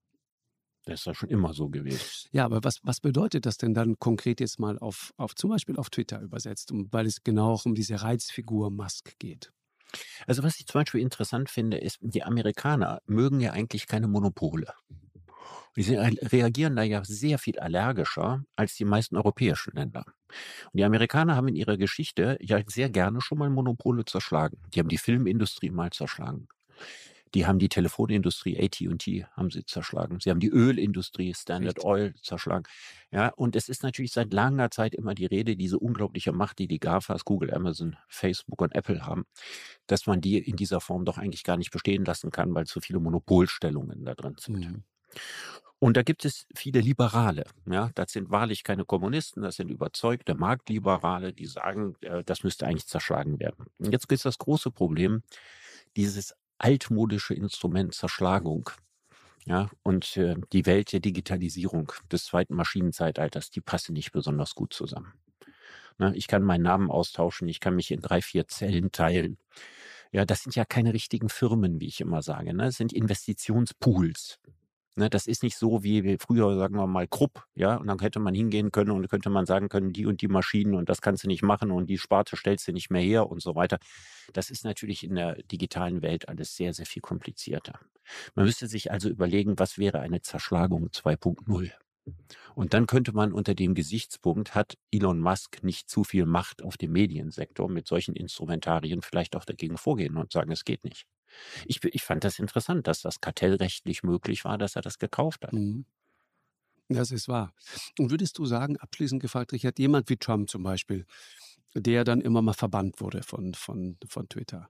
[0.85, 2.01] Das ist ja schon immer so gewesen.
[2.33, 5.77] Ja, aber was, was bedeutet das denn dann konkret jetzt mal auf, auf zum Beispiel
[5.77, 9.53] auf Twitter übersetzt, weil es genau auch um diese Reizfigur Musk geht?
[10.27, 14.73] Also was ich zum Beispiel interessant finde, ist, die Amerikaner mögen ja eigentlich keine Monopole.
[15.77, 20.05] Die reagieren da ja sehr viel allergischer als die meisten europäischen Länder.
[20.73, 24.59] Und die Amerikaner haben in ihrer Geschichte ja sehr gerne schon mal Monopole zerschlagen.
[24.75, 26.49] Die haben die Filmindustrie mal zerschlagen.
[27.35, 30.19] Die haben die Telefonindustrie, AT&T, haben sie zerschlagen.
[30.21, 31.85] Sie haben die Ölindustrie, Standard Echt?
[31.85, 32.65] Oil, zerschlagen.
[33.13, 36.67] Ja, und es ist natürlich seit langer Zeit immer die Rede, diese unglaubliche Macht, die
[36.67, 39.27] die GAFAs, Google, Amazon, Facebook und Apple haben,
[39.87, 42.81] dass man die in dieser Form doch eigentlich gar nicht bestehen lassen kann, weil zu
[42.81, 44.71] viele Monopolstellungen da drin sind.
[44.71, 44.85] Mhm.
[45.79, 47.45] Und da gibt es viele Liberale.
[47.65, 52.67] Ja, das sind wahrlich keine Kommunisten, das sind überzeugte Marktliberale, die sagen, äh, das müsste
[52.67, 53.67] eigentlich zerschlagen werden.
[53.79, 55.23] Und jetzt ist das große Problem,
[55.97, 58.69] dieses altmodische Instrument Zerschlagung.
[59.47, 64.75] Ja, und äh, die Welt der Digitalisierung des zweiten Maschinenzeitalters, die passen nicht besonders gut
[64.75, 65.15] zusammen.
[65.99, 69.39] Ne, ich kann meinen Namen austauschen, ich kann mich in drei, vier Zellen teilen.
[70.13, 72.53] Ja, das sind ja keine richtigen Firmen, wie ich immer sage.
[72.53, 72.65] Ne?
[72.65, 74.41] Das sind Investitionspools.
[74.97, 78.19] Ne, das ist nicht so wie früher, sagen wir mal, Krupp, ja, und dann hätte
[78.19, 81.23] man hingehen können und könnte man sagen können, die und die Maschinen und das kannst
[81.23, 83.79] du nicht machen und die Sparte stellst du nicht mehr her und so weiter.
[84.33, 87.79] Das ist natürlich in der digitalen Welt alles sehr, sehr viel komplizierter.
[88.35, 91.71] Man müsste sich also überlegen, was wäre eine Zerschlagung 2.0?
[92.55, 96.77] Und dann könnte man unter dem Gesichtspunkt, hat Elon Musk nicht zu viel Macht auf
[96.77, 101.07] dem Mediensektor mit solchen Instrumentarien vielleicht auch dagegen vorgehen und sagen, es geht nicht.
[101.67, 105.53] Ich, ich fand das interessant, dass das kartellrechtlich möglich war, dass er das gekauft hat.
[105.53, 105.85] Mhm.
[106.89, 107.55] Das ist wahr.
[107.99, 111.07] Und würdest du sagen, abschließend gefragt, Richard, jemand wie Trump zum Beispiel,
[111.75, 114.69] der dann immer mal verbannt wurde von, von, von Twitter,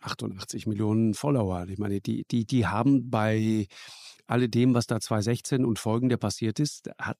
[0.00, 1.66] 88 Millionen Follower.
[1.68, 3.66] Ich meine, die, die, die haben bei
[4.28, 7.18] alledem, was da 2016 und folgende passiert ist, hat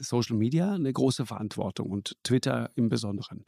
[0.00, 3.44] Social Media eine große Verantwortung und Twitter im Besonderen.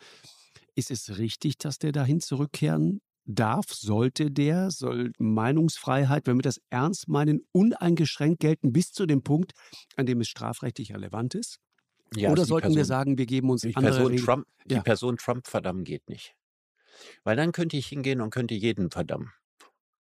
[0.74, 6.60] Ist es richtig, dass der dahin zurückkehren darf, sollte der, soll Meinungsfreiheit, wenn wir das
[6.70, 9.52] ernst meinen, uneingeschränkt gelten bis zu dem Punkt,
[9.96, 11.58] an dem es strafrechtlich relevant ist?
[12.16, 14.82] Ja, Oder sollten Person, wir sagen, wir geben uns die andere Person Trump, Die ja.
[14.82, 16.34] Person Trump verdammen geht nicht.
[17.22, 19.32] Weil dann könnte ich hingehen und könnte jeden verdammen.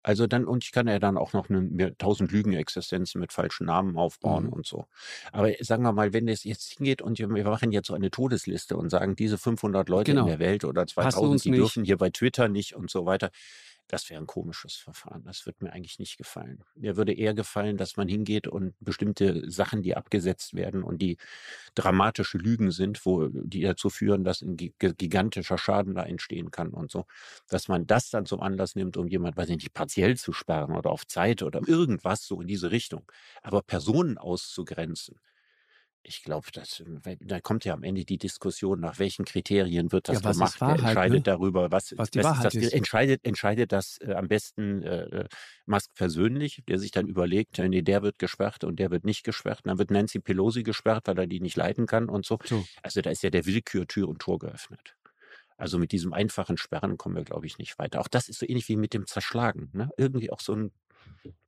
[0.07, 3.97] Also dann, und ich kann ja dann auch noch eine, tausend Lügenexistenzen mit falschen Namen
[3.97, 4.53] aufbauen mhm.
[4.53, 4.87] und so.
[5.33, 8.77] Aber sagen wir mal, wenn es jetzt hingeht und wir machen jetzt so eine Todesliste
[8.77, 10.23] und sagen, diese 500 Leute genau.
[10.23, 11.59] in der Welt oder 2000, die nicht.
[11.59, 13.33] dürfen hier bei Twitter nicht und so weiter,
[13.89, 15.23] das wäre ein komisches Verfahren.
[15.25, 16.65] Das würde mir eigentlich nicht gefallen.
[16.75, 21.19] Mir würde eher gefallen, dass man hingeht und bestimmte Sachen, die abgesetzt werden und die
[21.75, 26.91] dramatische Lügen sind, wo die dazu führen, dass ein gigantischer Schaden da entstehen kann und
[26.91, 27.07] so,
[27.49, 30.75] dass man das dann zum Anlass nimmt, um jemand, weiß ich nicht, partiell zu sperren
[30.77, 33.11] oder auf Zeit oder irgendwas so in diese Richtung.
[33.43, 35.19] Aber Personen auszugrenzen,
[36.07, 36.47] ich glaube,
[37.21, 40.79] da kommt ja am Ende die Diskussion, nach welchen Kriterien wird das ja, gemacht, Wahrheit,
[40.79, 41.23] wer entscheidet ne?
[41.23, 42.67] darüber, was, was die Wahrheit ist.
[42.67, 45.29] Das, entscheidet, entscheidet das äh, am besten äh, äh,
[45.67, 49.61] Musk persönlich, der sich dann überlegt, nee, der wird gesperrt und der wird nicht gesperrt.
[49.65, 52.39] Und dann wird Nancy Pelosi gesperrt, weil er die nicht leiten kann und so.
[52.45, 52.65] so.
[52.83, 54.97] Also da ist ja der Willkür Tür und Tor geöffnet.
[55.57, 58.01] Also mit diesem einfachen Sperren kommen wir, glaube ich, nicht weiter.
[58.01, 59.71] Auch das ist so ähnlich wie mit dem Zerschlagen.
[59.73, 59.91] Ne?
[59.97, 60.73] Irgendwie auch so ein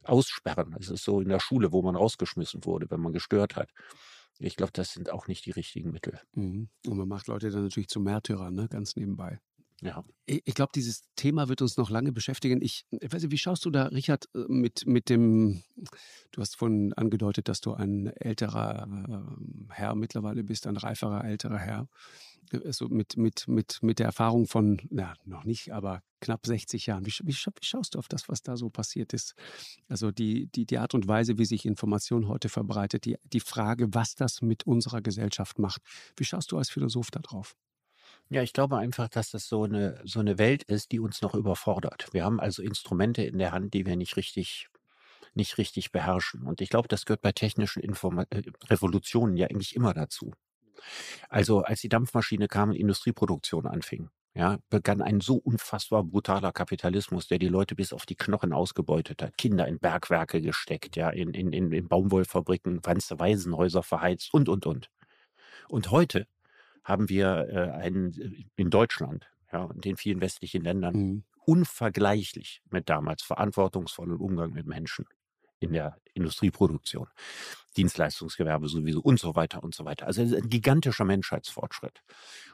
[0.03, 0.75] Aussperren.
[0.79, 3.71] Das ist so in der Schule, wo man rausgeschmissen wurde, wenn man gestört hat.
[4.39, 6.21] Ich glaube, das sind auch nicht die richtigen Mittel.
[6.35, 6.69] Mhm.
[6.87, 8.69] Und man macht Leute dann natürlich zu Märtyrern, ne?
[8.69, 9.41] ganz nebenbei.
[9.81, 10.05] Ja.
[10.27, 12.61] Ich, ich glaube, dieses Thema wird uns noch lange beschäftigen.
[12.63, 15.63] Ich, ich weiß nicht, wie schaust du da, Richard, äh, mit, mit dem,
[16.33, 21.59] du hast vorhin angedeutet, dass du ein älterer äh, Herr mittlerweile bist, ein reiferer älterer
[21.59, 21.89] Herr.
[22.65, 27.07] Also mit, mit, mit, mit der Erfahrung von, na, noch nicht, aber knapp 60 Jahren.
[27.07, 29.35] Wie, wie, wie, schaust du auf das, was da so passiert ist?
[29.89, 33.89] Also die, die, die Art und Weise, wie sich Information heute verbreitet, die, die Frage,
[33.95, 35.83] was das mit unserer Gesellschaft macht.
[36.17, 37.55] Wie schaust du als Philosoph da drauf?
[38.31, 41.35] Ja, ich glaube einfach, dass das so eine, so eine Welt ist, die uns noch
[41.35, 42.09] überfordert.
[42.13, 44.69] Wir haben also Instrumente in der Hand, die wir nicht richtig,
[45.35, 46.43] nicht richtig beherrschen.
[46.43, 50.33] Und ich glaube, das gehört bei technischen Informa äh, Revolutionen ja eigentlich immer dazu.
[51.29, 57.27] Also als die Dampfmaschine kam und Industrieproduktion anfing, ja, begann ein so unfassbar brutaler Kapitalismus,
[57.27, 61.35] der die Leute bis auf die Knochen ausgebeutet hat, Kinder in Bergwerke gesteckt, ja, in,
[61.35, 64.91] in, in, in Baumwollfabriken, ganze Waisenhäuser verheizt und, und, und.
[65.69, 66.27] Und heute
[66.85, 71.25] haben wir äh, einen äh, in Deutschland ja, und den vielen westlichen Ländern mhm.
[71.45, 75.07] unvergleichlich mit damals verantwortungsvollen Umgang mit Menschen
[75.61, 77.09] in der Industrieproduktion,
[77.77, 80.07] Dienstleistungsgewerbe sowieso und so weiter und so weiter.
[80.07, 82.03] Also ein gigantischer Menschheitsfortschritt.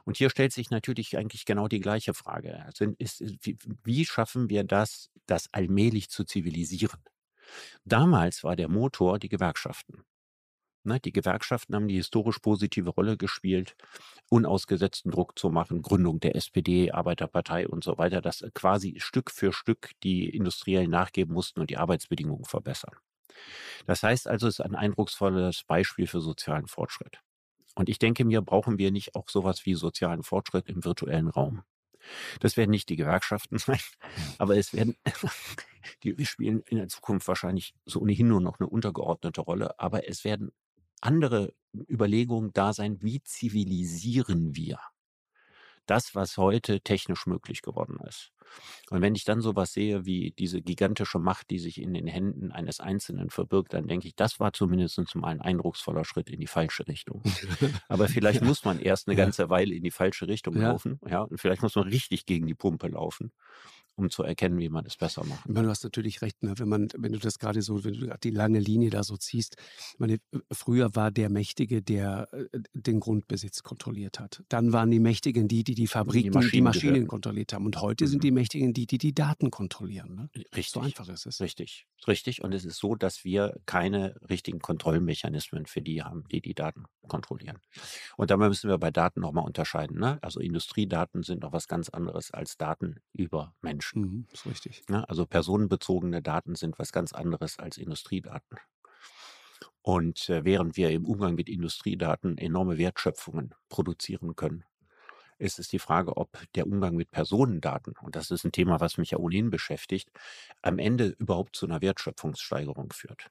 [0.05, 2.65] Und hier stellt sich natürlich eigentlich genau die gleiche Frage.
[2.65, 7.01] Also ist, wie, wie schaffen wir das, das allmählich zu zivilisieren?
[7.85, 10.05] Damals war der Motor die Gewerkschaften.
[10.87, 13.75] Ne, die Gewerkschaften haben die historisch positive Rolle gespielt,
[14.29, 19.55] unausgesetzten Druck zu machen, Gründung der SPD, Arbeiterpartei und so weiter, dass quasi Stück für
[19.55, 22.95] Stück die Industriellen nachgeben mussten und die Arbeitsbedingungen verbessern.
[23.87, 27.21] Das heißt also, es ist ein eindrucksvolles Beispiel für sozialen Fortschritt.
[27.75, 31.63] Und ich denke mir, brauchen wir nicht auch sowas wie sozialen Fortschritt im virtuellen Raum.
[32.41, 33.81] Das werden nicht die Gewerkschaften sein,
[34.37, 34.97] aber es werden,
[36.03, 40.25] die spielen in der Zukunft wahrscheinlich so ohnehin nur noch eine untergeordnete Rolle, aber es
[40.25, 40.53] werden
[41.05, 41.53] andere
[41.89, 44.79] Überlegungen da sein, wie zivilisieren wir
[45.87, 48.33] das, was heute technisch möglich geworden ist.
[48.91, 52.53] Und wenn ich dann sowas sehe wie diese gigantische Macht, die sich in den Händen
[52.53, 56.47] eines Einzelnen verbirgt, dann denke ich, das war zumindest mal ein eindrucksvoller Schritt in die
[56.47, 57.23] falsche Richtung.
[57.89, 60.71] Aber vielleicht muss man erst eine ganze Weile in die falsche Richtung ja.
[60.71, 63.33] laufen, ja, und vielleicht muss man richtig gegen die Pumpe laufen
[63.97, 65.49] um zu erkennen, wie man es besser macht.
[65.49, 66.55] Meine, du hast natürlich recht, ne?
[66.57, 69.57] wenn man, wenn du das gerade so, wenn du die lange Linie da so ziehst.
[69.99, 70.19] Meine,
[70.51, 74.43] früher war der Mächtige, der äh, den Grundbesitz kontrolliert hat.
[74.49, 77.67] Dann waren die Mächtigen die, die die Fabriken, die Maschinen, die Maschinen kontrolliert haben.
[77.67, 78.09] Und heute mhm.
[78.09, 80.15] sind die Mächtigen die, die die Daten kontrollieren.
[80.15, 80.31] Ne?
[80.35, 80.71] Richtig.
[80.71, 81.41] So einfach ist es.
[81.41, 82.43] Richtig, richtig.
[82.43, 86.85] Und es ist so, dass wir keine richtigen Kontrollmechanismen für die haben, die die Daten
[87.07, 87.59] kontrollieren.
[88.17, 89.99] Und dabei müssen wir bei Daten nochmal unterscheiden.
[89.99, 90.19] Ne?
[90.23, 93.84] Also Industriedaten sind noch was ganz anderes als Daten über Menschen.
[93.93, 94.03] Menschen.
[94.03, 94.83] Mhm, ist richtig.
[94.89, 95.09] Ja, ne?
[95.09, 98.59] also personenbezogene Daten sind was ganz anderes als Industriedaten.
[99.83, 104.65] Und äh, während wir im Umgang mit Industriedaten enorme Wertschöpfungen produzieren können,
[105.37, 108.99] ist es die Frage, ob der Umgang mit Personendaten, und das ist ein Thema, was
[108.99, 110.11] mich ja ohnehin beschäftigt,
[110.63, 113.31] am Ende überhaupt zu einer Wertschöpfungssteigerung führt.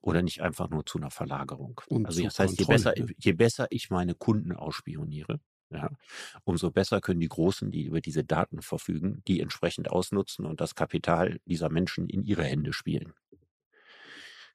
[0.00, 1.78] Oder nicht einfach nur zu einer Verlagerung.
[1.88, 3.08] Und also das heißt, je besser, ne?
[3.18, 5.40] je besser ich meine Kunden ausspioniere,
[5.70, 5.88] ja,
[6.44, 10.74] umso besser können die Großen, die über diese Daten verfügen, die entsprechend ausnutzen und das
[10.74, 13.12] Kapital dieser Menschen in ihre Hände spielen.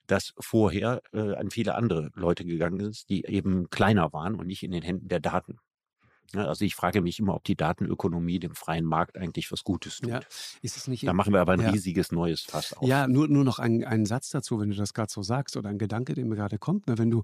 [0.08, 4.64] Das vorher äh, an viele andere Leute gegangen ist, die eben kleiner waren und nicht
[4.64, 5.58] in den Händen der Daten.
[6.34, 10.00] Ja, also ich frage mich immer, ob die Datenökonomie dem freien Markt eigentlich was Gutes
[10.00, 10.10] tut.
[10.10, 10.20] Ja,
[10.62, 11.70] ist es nicht, da machen wir aber ein ja.
[11.70, 12.88] riesiges neues Fass auf.
[12.88, 15.70] Ja, nur, nur noch ein, einen Satz dazu, wenn du das gerade so sagst oder
[15.70, 16.88] ein Gedanke, der mir gerade kommt.
[16.88, 17.24] Ne, wenn du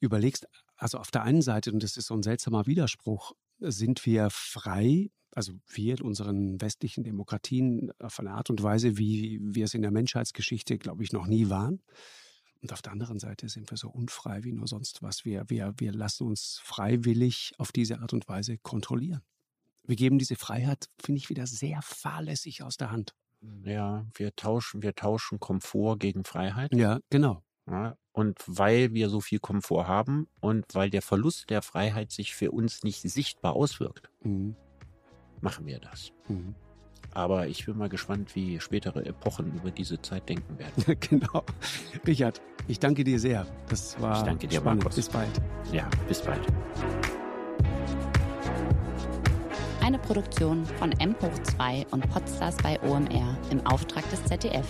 [0.00, 0.48] überlegst,
[0.82, 5.10] also auf der einen Seite, und das ist so ein seltsamer Widerspruch, sind wir frei,
[5.30, 9.82] also wir in unseren westlichen Demokratien auf eine Art und Weise, wie wir es in
[9.82, 11.82] der Menschheitsgeschichte, glaube ich, noch nie waren.
[12.60, 15.24] Und auf der anderen Seite sind wir so unfrei wie nur sonst was.
[15.24, 19.22] Wir, wir, wir lassen uns freiwillig auf diese Art und Weise kontrollieren.
[19.84, 23.14] Wir geben diese Freiheit, finde ich, wieder sehr fahrlässig aus der Hand.
[23.64, 26.74] Ja, wir tauschen, wir tauschen Komfort gegen Freiheit.
[26.74, 27.44] Ja, genau.
[27.68, 32.34] Ja, und weil wir so viel Komfort haben und weil der Verlust der Freiheit sich
[32.34, 34.54] für uns nicht sichtbar auswirkt, mhm.
[35.40, 36.12] machen wir das.
[36.28, 36.54] Mhm.
[37.14, 40.98] Aber ich bin mal gespannt, wie spätere Epochen über diese Zeit denken werden.
[41.00, 41.44] genau.
[42.06, 43.46] Richard, ich danke dir sehr.
[43.68, 44.84] Das war ich danke dir, spannend.
[44.84, 44.96] Markus.
[44.96, 45.42] Bis bald.
[45.72, 46.40] Ja, bis bald.
[49.82, 54.66] Eine Produktion von M hoch 2 und Podstars bei OMR im Auftrag des ZDF.